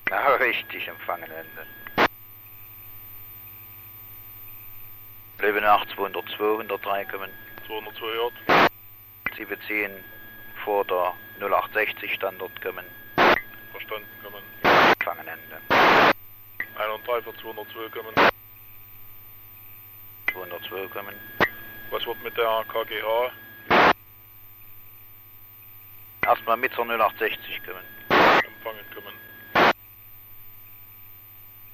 Ja, 0.09 0.35
richtig 0.35 0.89
empfangen 0.89 1.31
Ende. 1.31 1.66
Löwen 5.39 5.64
8 5.64 5.89
202, 5.91 6.45
103 6.45 7.05
kommen. 7.05 7.31
202 7.66 8.07
hört. 8.07 8.70
Sie 9.37 9.45
beziehen 9.45 10.05
vor 10.64 10.85
der 10.85 11.14
0860 11.39 12.14
Standort 12.14 12.61
kommen. 12.61 12.85
Verstanden 13.72 14.09
kommen. 14.22 14.59
Fangen 15.05 15.28
Ende. 15.28 15.61
103 16.76 17.22
für 17.22 17.36
202 17.36 17.88
kommen. 17.91 18.14
202 20.32 20.88
kommen. 20.88 21.14
Was 21.91 22.07
wird 22.07 22.22
mit 22.22 22.36
der 22.36 22.64
KGH? 22.68 23.32
Erstmal 26.26 26.57
mit 26.57 26.72
zur 26.74 26.84
0860 26.84 27.61
kommen. 27.64 27.84
Empfangen 28.09 28.84
kommen. 28.95 29.14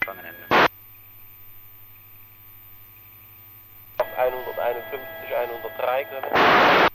Fangen 0.04 0.24
Ende. 0.24 0.66
151, 4.16 5.36
103 5.36 6.04
kommen. 6.04 6.90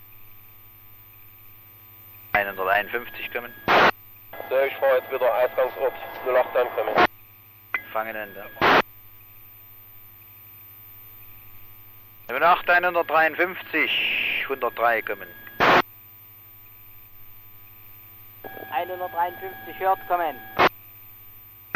151 2.33 3.31
kommen. 3.31 3.90
So, 4.49 4.59
ich 4.59 4.75
fahre 4.75 4.97
jetzt 4.97 5.11
wieder 5.11 5.33
Ausgangsort 5.33 5.93
08 6.25 6.57
ankommen. 6.57 7.05
Fangen 7.91 8.15
Ende. 8.15 8.45
08 12.29 12.69
153, 12.69 14.43
103 14.43 15.01
kommen. 15.01 15.27
153 18.71 19.79
hört 19.79 20.07
kommen. 20.07 20.35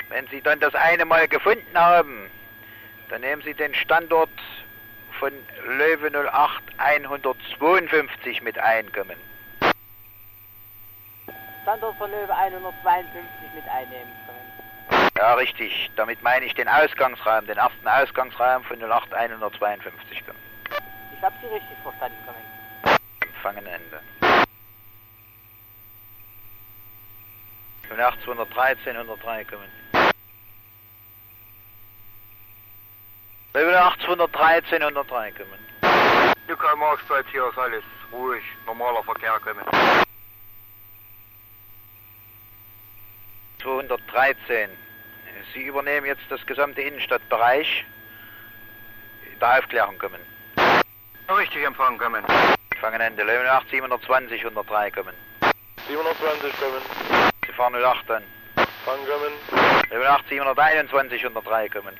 Wenn 0.09 0.27
Sie 0.27 0.41
dann 0.41 0.59
das 0.59 0.73
eine 0.75 1.03
Mal 1.05 1.27
gefunden 1.27 1.77
haben, 1.77 2.29
dann 3.09 3.21
nehmen 3.21 3.41
Sie 3.41 3.53
den 3.53 3.73
Standort 3.75 4.29
von 5.19 5.31
Löwe 5.65 6.09
08 6.31 6.63
152 6.77 8.41
mit 8.41 8.57
einkommen. 8.57 9.17
Standort 11.65 11.97
von 11.97 12.11
Löwe 12.11 12.31
152 12.31 13.23
mit 13.55 13.67
einnehmen 13.67 14.13
kommen. 14.27 15.09
Ja, 15.17 15.33
richtig. 15.33 15.89
Damit 15.95 16.21
meine 16.21 16.45
ich 16.45 16.53
den 16.53 16.69
Ausgangsrahmen, 16.69 17.47
den 17.47 17.57
ersten 17.57 17.87
Ausgangsrahmen 17.87 18.67
von 18.67 18.79
08 18.79 19.11
152 19.11 20.23
kommen. 20.27 20.37
Ich 21.17 21.23
habe 21.23 21.33
Sie 21.41 21.47
richtig 21.47 21.75
verstanden 21.81 22.17
kommen. 22.23 22.99
Empfangen 23.21 23.65
Ende. 23.65 23.99
08 27.89 28.21
213, 28.23 28.95
103 28.95 29.45
kommen. 29.45 29.71
Löwe 33.55 33.81
8 33.81 34.01
213, 34.03 34.83
103 34.83 35.31
kommen. 35.31 35.65
Die 36.47 36.53
Karl-Marx-Zeit 36.53 37.25
hier 37.31 37.47
ist 37.49 37.57
alles 37.57 37.83
ruhig, 38.11 38.43
normaler 38.67 39.03
Verkehr 39.03 39.39
kommen. 39.39 40.04
213. 43.65 44.69
Sie 45.53 45.63
übernehmen 45.63 46.05
jetzt 46.05 46.21
das 46.29 46.45
gesamte 46.45 46.81
Innenstadtbereich. 46.81 47.85
In 49.33 49.39
der 49.39 49.57
Aufklärung 49.57 49.97
kommen. 49.97 50.21
Richtig 51.29 51.63
empfangen 51.63 51.97
kommen. 51.97 52.23
Fangen 52.79 53.01
Ende. 53.01 53.23
Löwen 53.23 53.47
8 53.47 53.67
720 53.69 54.45
103 54.45 54.91
kommen. 54.91 55.15
720 55.87 56.53
kommen. 56.59 56.81
Sie 57.45 57.53
fahren 57.53 57.73
08 57.75 58.11
an. 58.11 58.23
Empfangen 58.55 59.05
kommen. 59.07 59.89
Löwen 59.89 60.07
8 60.07 60.29
721 60.29 61.23
103 61.23 61.69
kommen. 61.69 61.97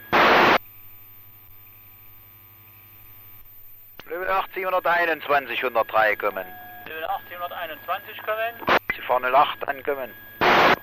Löwen 4.08 4.30
8 4.30 4.54
721 4.54 5.64
103 5.64 6.16
kommen. 6.16 6.46
Löwe 6.86 7.10
8 7.10 7.30
721 7.30 8.18
kommen. 8.22 8.80
Sie 8.96 9.02
fahren 9.02 9.26
08 9.26 9.68
ankommen. 9.68 10.14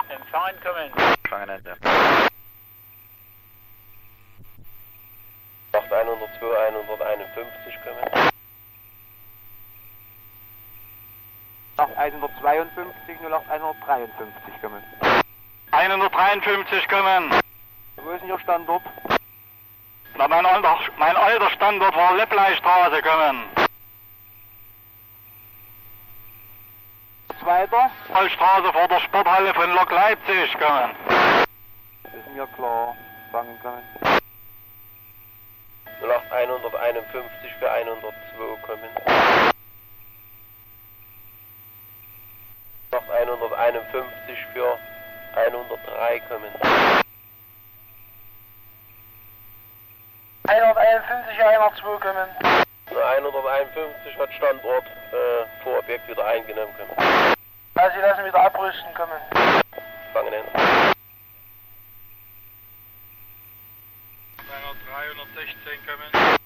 Empfangen 0.09 0.61
kommen. 0.62 0.93
Fangenende. 1.28 1.76
8102 5.72 6.66
151 6.68 7.78
kommen. 7.85 8.33
152 11.97 13.20
08 13.20 13.51
153 13.51 14.61
kommen. 14.61 14.83
153 15.70 16.89
kommen. 16.89 17.30
Wo 17.97 18.11
ist 18.11 18.20
denn 18.20 18.28
Ihr 18.28 18.39
Standort? 18.41 18.83
Na, 20.16 20.28
mein 20.28 20.45
alter, 20.45 20.78
mein 20.99 21.16
alter 21.16 21.51
Standort 21.51 21.97
war 21.97 22.14
Leppleistraße 22.14 23.03
kommen. 23.03 23.49
Zweiter? 27.43 27.90
Straße 28.28 28.72
vor 28.72 28.88
der 28.88 29.01
Sporthalle 29.01 29.53
von 29.55 29.72
Lok 29.74 29.90
Leipzig 29.90 30.53
kommen. 30.59 30.95
Ist 32.05 32.34
mir 32.34 32.47
klar. 32.55 32.95
Fangen 33.32 33.59
kommen. 33.61 33.82
08 36.03 36.32
151 36.32 37.53
für 37.59 37.70
102 37.70 38.12
kommen. 38.66 38.88
08 42.93 43.11
151 43.11 44.47
für 44.53 44.78
103 45.34 46.20
kommen. 46.28 46.53
151 50.47 51.45
102 51.45 51.99
kommen. 51.99 52.28
Na, 53.03 53.17
151 53.17 54.17
hat 54.17 54.33
Standort 54.35 54.87
äh, 54.87 55.65
vor 55.65 55.81
Objekt 55.81 56.09
wieder 56.09 56.25
eingenommen 56.25 56.73
kommen. 56.77 57.35
Also, 57.75 57.97
Sie 57.97 58.01
lassen 58.01 58.25
wieder 58.25 58.41
abrüsten 58.41 58.95
kommen. 58.95 59.21
Fangen 60.13 60.33
hin. 60.33 60.45
316 64.93 65.81
kommen. 65.85 66.39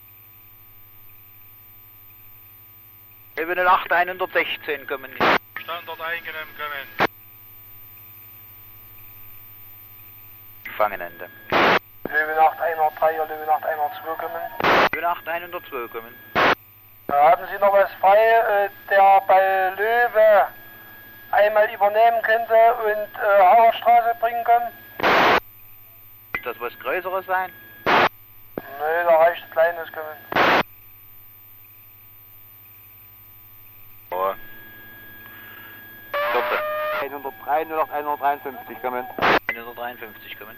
708 3.36 3.92
116 3.92 4.86
kommen. 4.86 5.10
Standort 5.62 6.00
eingenommen 6.00 6.54
kommen. 6.56 7.10
Fangenende. 10.78 11.28
Löwe 11.50 12.40
8 12.40 12.60
103 12.60 13.16
Löwe 13.16 13.52
8 13.52 13.64
102 13.66 14.14
kommen. 14.14 14.40
08 14.92 15.28
102 15.28 15.88
kommen. 15.88 16.35
Haben 17.12 17.46
Sie 17.50 17.58
noch 17.58 17.72
was 17.72 17.92
frei, 18.00 18.16
äh, 18.16 18.68
der 18.90 19.22
bei 19.26 19.70
Löwe 19.76 20.48
einmal 21.30 21.72
übernehmen 21.72 22.22
könnte 22.22 22.74
und 22.84 23.08
äh, 23.22 23.56
Hauerstraße 23.56 24.14
bringen 24.20 24.44
kann? 24.44 24.62
Das 26.44 26.58
was 26.60 26.78
Größeres 26.78 27.26
sein? 27.26 27.52
Nö, 27.84 29.04
da 29.04 29.16
reicht 29.16 29.50
kleines 29.52 29.90
kommen. 29.92 30.64
Oh. 34.10 34.34
Vierte. 36.32 36.62
103 37.02 37.66
08 37.66 37.92
153 37.92 38.82
kommen. 38.82 39.06
153 39.48 40.38
kommen. 40.38 40.56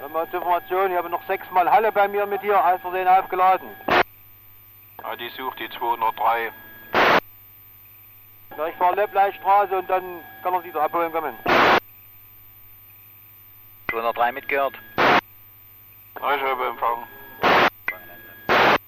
Nochmal 0.00 0.28
zur 0.30 0.40
Information, 0.40 0.92
ich 0.92 0.96
habe 0.96 1.10
noch 1.10 1.22
sechsmal 1.26 1.70
Halle 1.70 1.90
bei 1.90 2.06
mir 2.06 2.26
mit 2.26 2.40
hier, 2.40 2.62
als 2.62 2.80
Versehen 2.80 3.08
aufgeladen. 3.08 3.68
Ja, 5.02 5.16
die 5.16 5.28
sucht 5.30 5.58
die 5.58 5.70
203. 5.70 6.52
Na, 8.56 8.68
ich 8.68 8.76
fahre 8.76 8.96
Leppleistraße 8.96 9.78
und 9.78 9.88
dann 9.88 10.20
kann 10.42 10.54
er 10.54 10.62
sie 10.62 10.68
wieder 10.68 10.82
abholen 10.82 11.12
kommen. 11.12 11.36
203 13.90 14.32
mitgehört. 14.32 14.74
Ja, 14.96 16.34
ich 16.34 16.42
habe 16.42 16.66
empfangen. 16.66 17.04
Fangenende. 17.88 18.78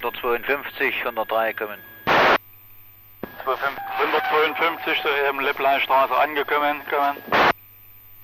152 0.00 0.98
103 1.00 1.54
kommen. 1.54 1.78
152 3.46 5.02
soeben 5.02 5.40
Leppleistraße 5.40 6.16
angekommen 6.16 6.80
kommen. 6.88 7.16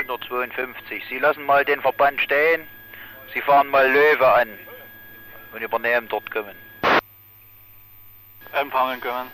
152. 0.00 1.04
Sie 1.08 1.18
lassen 1.18 1.44
mal 1.44 1.64
den 1.64 1.80
Verband 1.80 2.20
stehen. 2.20 2.66
Sie 3.32 3.40
fahren 3.42 3.68
mal 3.68 3.88
Löwe 3.88 4.32
an 4.32 4.58
und 5.52 5.62
übernehmen 5.62 6.08
dort 6.08 6.28
kommen. 6.30 6.56
Empfangen 8.52 9.00
kommen. 9.00 9.30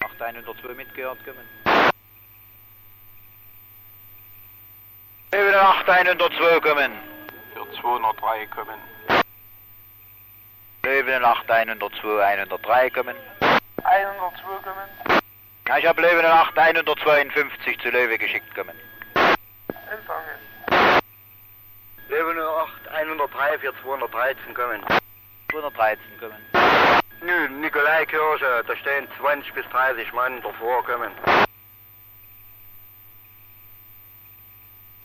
8 0.00 0.20
102 0.20 0.74
mitgehört 0.74 1.18
kommen. 1.24 1.48
Löwe 5.32 5.60
8 5.60 5.88
102 5.88 6.60
kommen. 6.60 6.92
Für 7.54 7.80
203 7.80 8.46
kommen. 8.46 8.78
Löwe 10.82 11.26
8 11.26 11.50
102 11.50 12.22
103 12.22 12.90
kommen. 12.90 13.16
102 13.82 14.42
kommen. 14.62 15.22
Ja, 15.68 15.78
ich 15.78 15.86
habe 15.86 16.02
Löwe 16.02 16.30
8 16.30 16.58
152 16.58 17.78
zu 17.80 17.88
Löwe 17.88 18.18
geschickt 18.18 18.54
kommen. 18.54 18.89
708 22.10 22.88
103 22.88 23.58
für 23.60 23.72
213 23.82 24.54
kommen. 24.54 24.84
213 25.52 26.02
kommen. 26.18 26.36
Nö, 27.22 27.48
Nikolaikirche, 27.48 28.64
da 28.66 28.76
stehen 28.76 29.06
20 29.18 29.52
bis 29.54 29.64
30 29.68 30.12
Mann 30.12 30.42
davor 30.42 30.84
kommen. 30.84 31.12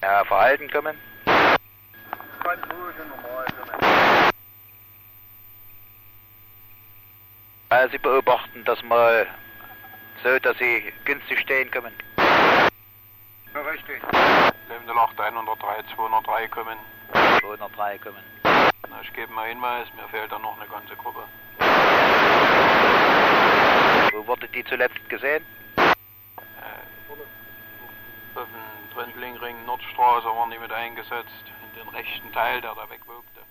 Ja, 0.01 0.23
verhalten 0.25 0.69
kommen. 0.71 0.99
Ganz 1.25 2.63
ruhig 2.71 2.95
und 2.99 3.09
normal 3.09 3.45
kommen. 3.45 4.31
Also 7.69 7.91
Sie 7.91 7.97
beobachten 7.99 8.63
das 8.65 8.81
mal 8.83 9.27
so, 10.23 10.39
dass 10.39 10.57
Sie 10.57 10.91
günstig 11.03 11.39
stehen 11.39 11.69
kommen. 11.69 11.93
Ja, 12.17 13.61
richtig. 13.61 14.01
708 14.69 15.19
103 15.19 15.83
203 15.95 16.47
kommen. 16.47 16.77
203 17.11 17.97
kommen. 17.99 18.23
Na, 18.43 19.01
ich 19.01 19.13
gebe 19.13 19.31
mal 19.33 19.47
Hinweis, 19.47 19.87
mir 19.95 20.07
fehlt 20.09 20.31
da 20.31 20.39
noch 20.39 20.57
eine 20.59 20.69
ganze 20.69 20.95
Gruppe. 20.95 21.23
Wo 24.11 24.27
wurde 24.27 24.47
die 24.47 24.63
zuletzt 24.65 25.09
gesehen? 25.09 25.45
Auf 28.35 28.47
dem 28.47 28.93
Trendlingring 28.93 29.65
Nordstraße 29.65 30.27
waren 30.27 30.51
die 30.51 30.59
mit 30.59 30.71
eingesetzt. 30.71 31.45
In 31.63 31.79
den 31.79 31.89
rechten 31.89 32.31
Teil, 32.33 32.61
der 32.61 32.75
da 32.75 32.89
wegwogte. 32.89 33.41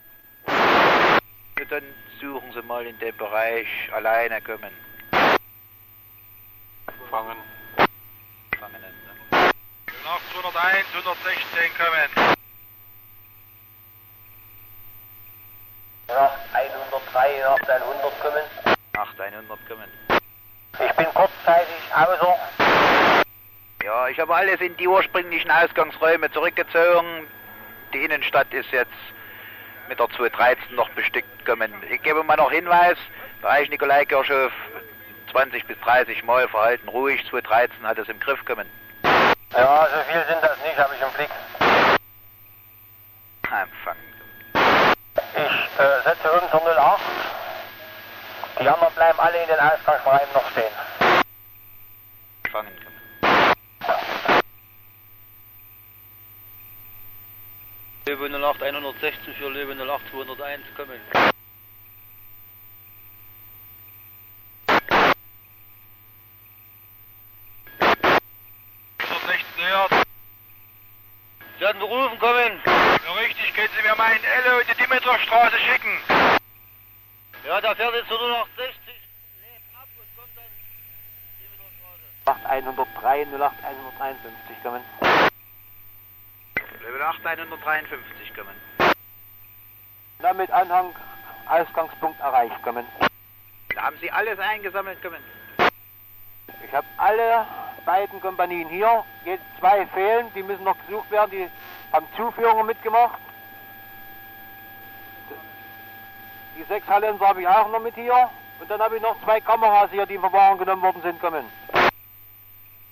Dann 1.70 1.84
suchen 2.20 2.52
Sie 2.52 2.62
mal 2.62 2.86
in 2.86 2.98
den 2.98 3.16
Bereich 3.16 3.66
alleine 3.92 4.40
kommen. 4.42 4.70
Fangen. 7.10 7.36
Fangen 8.58 8.84
an. 8.84 9.50
Nach 10.04 10.20
201 10.32 10.86
116 10.92 11.70
kommen. 11.78 12.36
Ja, 16.08 16.34
103 16.52 17.46
08 17.46 17.70
100 17.70 18.20
kommen. 18.20 18.42
8 18.96 19.20
100 19.20 19.68
kommen. 19.68 19.90
Ich 20.72 20.92
bin 20.96 21.06
kurzzeitig 21.14 21.74
außer. 21.94 22.36
Ja, 23.84 24.08
ich 24.08 24.18
habe 24.18 24.34
alles 24.34 24.60
in 24.60 24.76
die 24.76 24.88
ursprünglichen 24.88 25.50
Ausgangsräume 25.50 26.30
zurückgezogen. 26.32 27.28
Die 27.92 28.04
Innenstadt 28.04 28.52
ist 28.52 28.70
jetzt 28.72 28.90
mit 29.88 29.98
der 29.98 30.08
213 30.10 30.74
noch 30.74 30.88
bestückt 30.90 31.44
kommen. 31.44 31.72
Ich 31.90 32.02
gebe 32.02 32.22
mal 32.22 32.36
noch 32.36 32.50
Hinweis, 32.50 32.96
Bereich 33.42 33.68
Nikolaikirchhof 33.68 34.52
20 35.30 35.66
bis 35.66 35.78
30 35.80 36.24
Mal 36.24 36.48
verhalten 36.48 36.88
ruhig, 36.88 37.24
213 37.28 37.86
hat 37.86 37.98
es 37.98 38.08
im 38.08 38.18
Griff 38.20 38.42
kommen. 38.44 38.68
Ja, 39.52 39.86
so 39.86 40.00
viel 40.10 40.24
sind 40.28 40.42
das 40.42 40.56
nicht, 40.64 40.78
habe 40.78 40.94
ich 40.94 41.02
im 41.02 41.10
Blick. 41.10 41.30
Empfangen. 43.42 44.13
Äh, 45.76 46.02
setze 46.04 46.30
unter 46.30 46.62
08. 46.62 47.00
Die 48.60 48.68
anderen 48.68 48.94
bleiben 48.94 49.18
alle 49.18 49.42
in 49.42 49.48
den 49.48 49.58
Ausgangsräumen 49.58 50.32
noch 50.32 50.50
stehen. 50.52 50.72
Kommen. 52.52 52.70
Löwe 58.06 58.28
08 58.28 58.62
116 58.62 59.34
für 59.34 59.48
Löwe 59.48 59.74
08 59.74 60.02
201 60.10 60.60
kommen. 60.76 61.00
Oberstraße 75.14 75.56
schicken. 75.58 75.98
Ja, 77.46 77.60
da 77.60 77.74
fährt 77.76 77.94
jetzt 77.94 78.10
nur 78.10 78.28
noch 78.28 78.48
60 78.56 78.74
ab 79.80 79.88
und 79.96 80.16
kommt 80.16 80.36
dann 80.36 80.44
die 81.38 81.46
Mittelstraße. 81.46 82.48
103 82.48 83.26
08 83.38 83.64
153 83.64 84.62
kommen. 84.64 84.82
Level 86.82 87.02
8 87.02 87.26
153 87.26 88.34
kommen. 88.34 88.54
Damit 90.18 90.50
Anhang 90.50 90.92
Ausgangspunkt 91.46 92.18
erreicht 92.20 92.60
kommen. 92.64 92.84
Da 93.72 93.82
haben 93.82 93.96
Sie 94.00 94.10
alles 94.10 94.38
eingesammelt 94.40 95.00
kommen. 95.00 95.22
Ich 96.66 96.74
habe 96.74 96.86
alle 96.96 97.46
beiden 97.84 98.20
Kompanien 98.20 98.68
hier. 98.68 99.04
Jetzt 99.24 99.44
zwei 99.60 99.86
fehlen, 99.88 100.32
die 100.34 100.42
müssen 100.42 100.64
noch 100.64 100.78
gesucht 100.86 101.08
werden. 101.12 101.30
Die 101.30 101.48
haben 101.92 102.06
Zuführungen 102.16 102.66
mitgemacht. 102.66 103.20
Die 106.56 106.62
sechs 106.64 106.86
Hallenser 106.86 107.28
habe 107.28 107.40
ich 107.40 107.48
auch 107.48 107.68
noch 107.70 107.80
mit 107.80 107.94
hier. 107.94 108.30
Und 108.60 108.70
dann 108.70 108.80
habe 108.80 108.96
ich 108.96 109.02
noch 109.02 109.20
zwei 109.24 109.40
Kameras 109.40 109.90
hier, 109.90 110.06
die 110.06 110.14
in 110.14 110.20
Verwahrung 110.20 110.58
genommen 110.58 110.82
worden 110.82 111.02
sind, 111.02 111.20
kommen. 111.20 111.44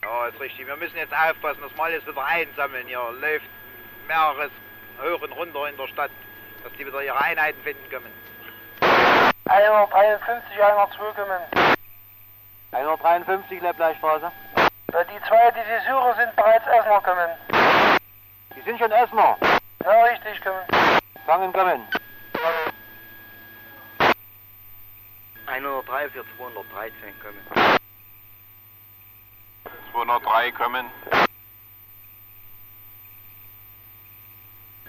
Ja, 0.03 0.27
ist 0.27 0.41
richtig. 0.41 0.67
Wir 0.67 0.77
müssen 0.77 0.97
jetzt 0.97 1.13
aufpassen, 1.13 1.63
dass 1.63 1.75
wir 1.77 1.85
alles 1.85 2.07
wieder 2.07 2.25
einsammeln. 2.25 2.87
Hier 2.89 3.01
läuft 3.21 3.47
mehreres 4.09 4.51
hoch 5.01 5.23
und 5.23 5.33
runter 5.33 5.69
in 5.69 5.77
der 5.77 5.87
Stadt, 5.89 6.11
dass 6.65 6.73
die 6.73 6.87
wieder 6.87 7.03
ihre 7.03 7.19
Einheiten 7.19 7.61
finden 7.63 7.89
können. 7.89 8.13
153, 9.49 10.63
102 10.63 11.13
kommen. 11.13 11.77
153 12.73 13.63
Leibleichstraße. 13.63 14.33
Die 14.59 15.29
zwei, 15.29 15.51
die 15.53 15.61
Sie 15.61 15.91
suchen, 15.91 16.15
sind 16.17 16.37
bereits 16.37 16.67
Essener 16.67 17.01
kommen. 17.01 17.31
Die 18.57 18.61
sind 18.63 18.79
schon 18.79 18.93
Essener. 18.93 19.37
Ja, 19.85 20.03
richtig, 20.05 20.43
kommen. 20.43 20.61
Fangen 21.27 21.53
kommen. 21.53 22.02
103 25.53 26.09
für 26.09 26.25
213 26.39 26.95
kommen. 27.21 27.79
203 29.93 30.53
kommen. 30.53 30.87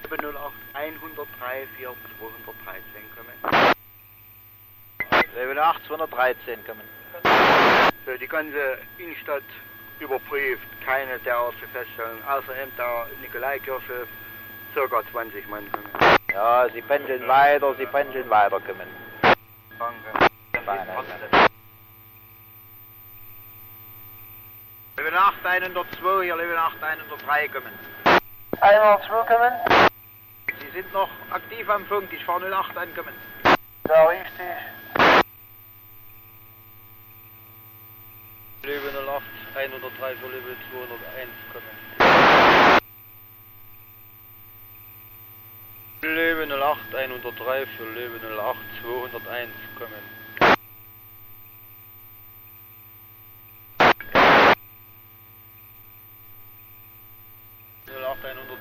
708 0.09 0.53
103 0.73 1.67
für 1.75 1.95
213 2.17 2.83
kommen. 3.13 3.73
Level 5.35 5.59
8 5.59 5.85
213 5.85 6.65
kommen. 6.65 6.87
So, 8.05 8.15
die 8.17 8.27
ganze 8.27 8.77
Innenstadt 8.97 9.43
überprüft, 9.99 10.67
keine 10.85 11.19
derartige 11.19 11.67
Feststellung, 11.67 12.23
außer 12.25 12.55
eben 12.61 12.71
der 12.77 13.07
Nikolaikirche, 13.21 14.07
circa 14.73 15.03
20 15.11 15.45
Mann 15.49 15.69
kommen. 15.73 15.89
Ja, 16.31 16.69
Sie 16.69 16.81
pendeln 16.81 17.27
weiter, 17.27 17.75
Sie 17.75 17.85
pendeln 17.85 18.29
weiter 18.29 18.61
kommen. 18.61 18.87
Danke. 19.77 20.22
Level 24.95 25.17
8 25.17 25.45
102, 25.45 26.23
hier 26.23 26.35
Level 26.35 26.57
8 26.57 26.81
103 26.81 27.47
kommen. 27.49 27.73
102 28.61 29.23
kommen. 29.25 29.53
Sie 30.59 30.69
sind 30.71 30.93
noch 30.93 31.09
aktiv 31.31 31.67
am 31.69 31.85
Funk, 31.87 32.13
ich 32.13 32.23
fahre 32.23 32.49
08 32.49 32.77
ankommen. 32.77 33.13
Ja, 33.89 34.05
richtig. 34.05 34.31
Löwe 38.63 38.89
08 38.89 39.23
103 39.55 40.15
für 40.15 40.27
Löwe 40.27 40.55
201 40.71 41.29
kommen. 41.51 41.83
Löwe 46.01 46.43
08 46.47 46.95
103 46.95 47.65
für 47.77 47.83
Löwe 47.83 48.19
08 48.37 48.57
201 48.81 49.49
kommen. 49.77 50.22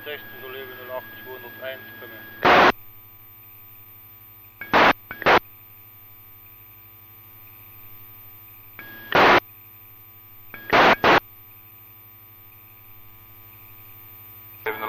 16 0.05 0.19
Solebe 0.41 0.73
08 0.89 1.03
201 1.23 1.79
Kümmel. 1.99 2.19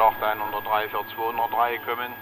Auch 0.05 0.21
103 0.21 0.89
für 0.91 1.07
203 1.15 1.79
kommen. 1.79 2.13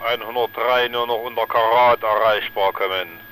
Einhundertdrei 0.00 0.88
nur 0.88 1.06
noch 1.06 1.18
unter 1.18 1.46
Karat 1.46 2.02
erreichbar 2.02 2.72
kommen. 2.72 3.31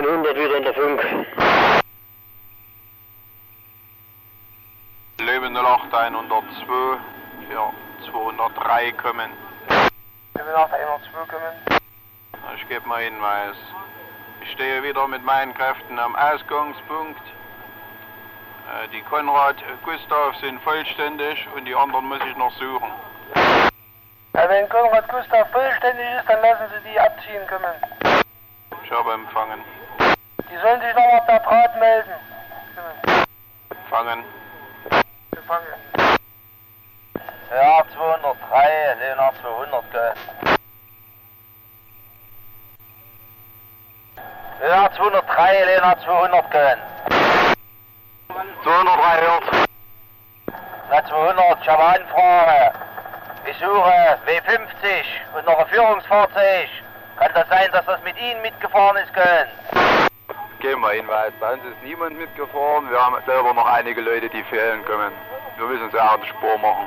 8100 0.00 0.34
wieder 0.34 0.56
in 0.56 0.62
der 0.64 0.72
Funk. 0.74 1.02
Level 5.18 5.54
08 5.54 5.92
102 5.94 6.98
für 7.48 7.72
203 8.10 8.92
kommen. 8.92 9.30
Level 10.38 10.56
8 10.56 10.72
102 10.72 11.10
kommen. 11.28 11.80
Ich 12.56 12.68
gebe 12.68 12.88
mal 12.88 13.02
Hinweis. 13.02 13.56
Ich 14.42 14.52
stehe 14.52 14.82
wieder 14.82 15.06
mit 15.06 15.22
meinen 15.22 15.52
Kräften 15.52 15.98
am 15.98 16.16
Ausgangspunkt. 16.16 17.20
Äh, 18.72 18.88
Die 18.88 19.02
Konrad 19.02 19.56
Gustav 19.84 20.34
sind 20.36 20.62
vollständig 20.62 21.46
und 21.54 21.66
die 21.66 21.74
anderen 21.74 22.06
muss 22.06 22.20
ich 22.26 22.36
noch 22.38 22.52
suchen. 22.52 22.88
Ja, 24.32 24.48
wenn 24.48 24.66
Konrad 24.70 25.06
Gustav 25.10 25.50
vollständig 25.50 26.06
ist, 26.18 26.26
dann 26.26 26.40
lassen 26.40 26.72
Sie 26.72 26.90
die 26.90 26.98
abziehen 26.98 27.46
kommen. 27.46 28.22
Ich 28.82 28.90
habe 28.90 29.12
empfangen. 29.12 29.62
Die 30.50 30.56
sollen 30.56 30.80
sich 30.80 30.94
nochmal 30.94 31.22
per 31.26 31.38
Draht 31.40 31.78
melden. 31.78 32.10
Kommen. 32.74 33.20
Empfangen. 33.70 34.24
Empfangen. 35.36 35.66
Ja, 37.50 37.82
203, 37.94 38.96
Leonard 39.00 39.36
200 39.42 39.92
gell. 39.92 40.14
Ja, 44.68 44.90
203, 44.92 45.64
Leonard 45.64 46.00
200 46.02 46.50
gell. 46.50 46.78
203 48.62 49.20
hört. 49.20 49.68
Na 50.90 51.04
200, 51.04 51.62
ich 51.62 51.68
habe 51.68 51.84
Anfrage. 51.84 52.72
Ich 53.46 53.58
suche 53.58 54.18
W50 54.26 55.04
und 55.36 55.46
noch 55.46 55.58
ein 55.58 55.66
Führungsfahrzeug. 55.68 56.68
Kann 57.18 57.32
das 57.34 57.48
sein, 57.48 57.70
dass 57.72 57.84
das 57.86 58.02
mit 58.02 58.16
Ihnen 58.20 58.42
mitgefahren 58.42 58.96
ist, 58.96 59.12
Köln? 59.12 60.09
Geben 60.60 60.82
wir 60.82 60.90
Hinweis. 60.90 61.32
Bei 61.40 61.54
uns 61.54 61.64
ist 61.64 61.82
niemand 61.82 62.18
mitgefahren. 62.18 62.90
Wir 62.90 62.98
haben 63.00 63.16
selber 63.24 63.54
noch 63.54 63.64
einige 63.64 64.02
Leute, 64.02 64.28
die 64.28 64.42
fehlen 64.44 64.84
können. 64.84 65.12
Wir 65.56 65.66
müssen 65.66 65.90
sie 65.90 65.98
auch 65.98 66.20
die 66.20 66.28
Spur 66.28 66.58
machen. 66.58 66.86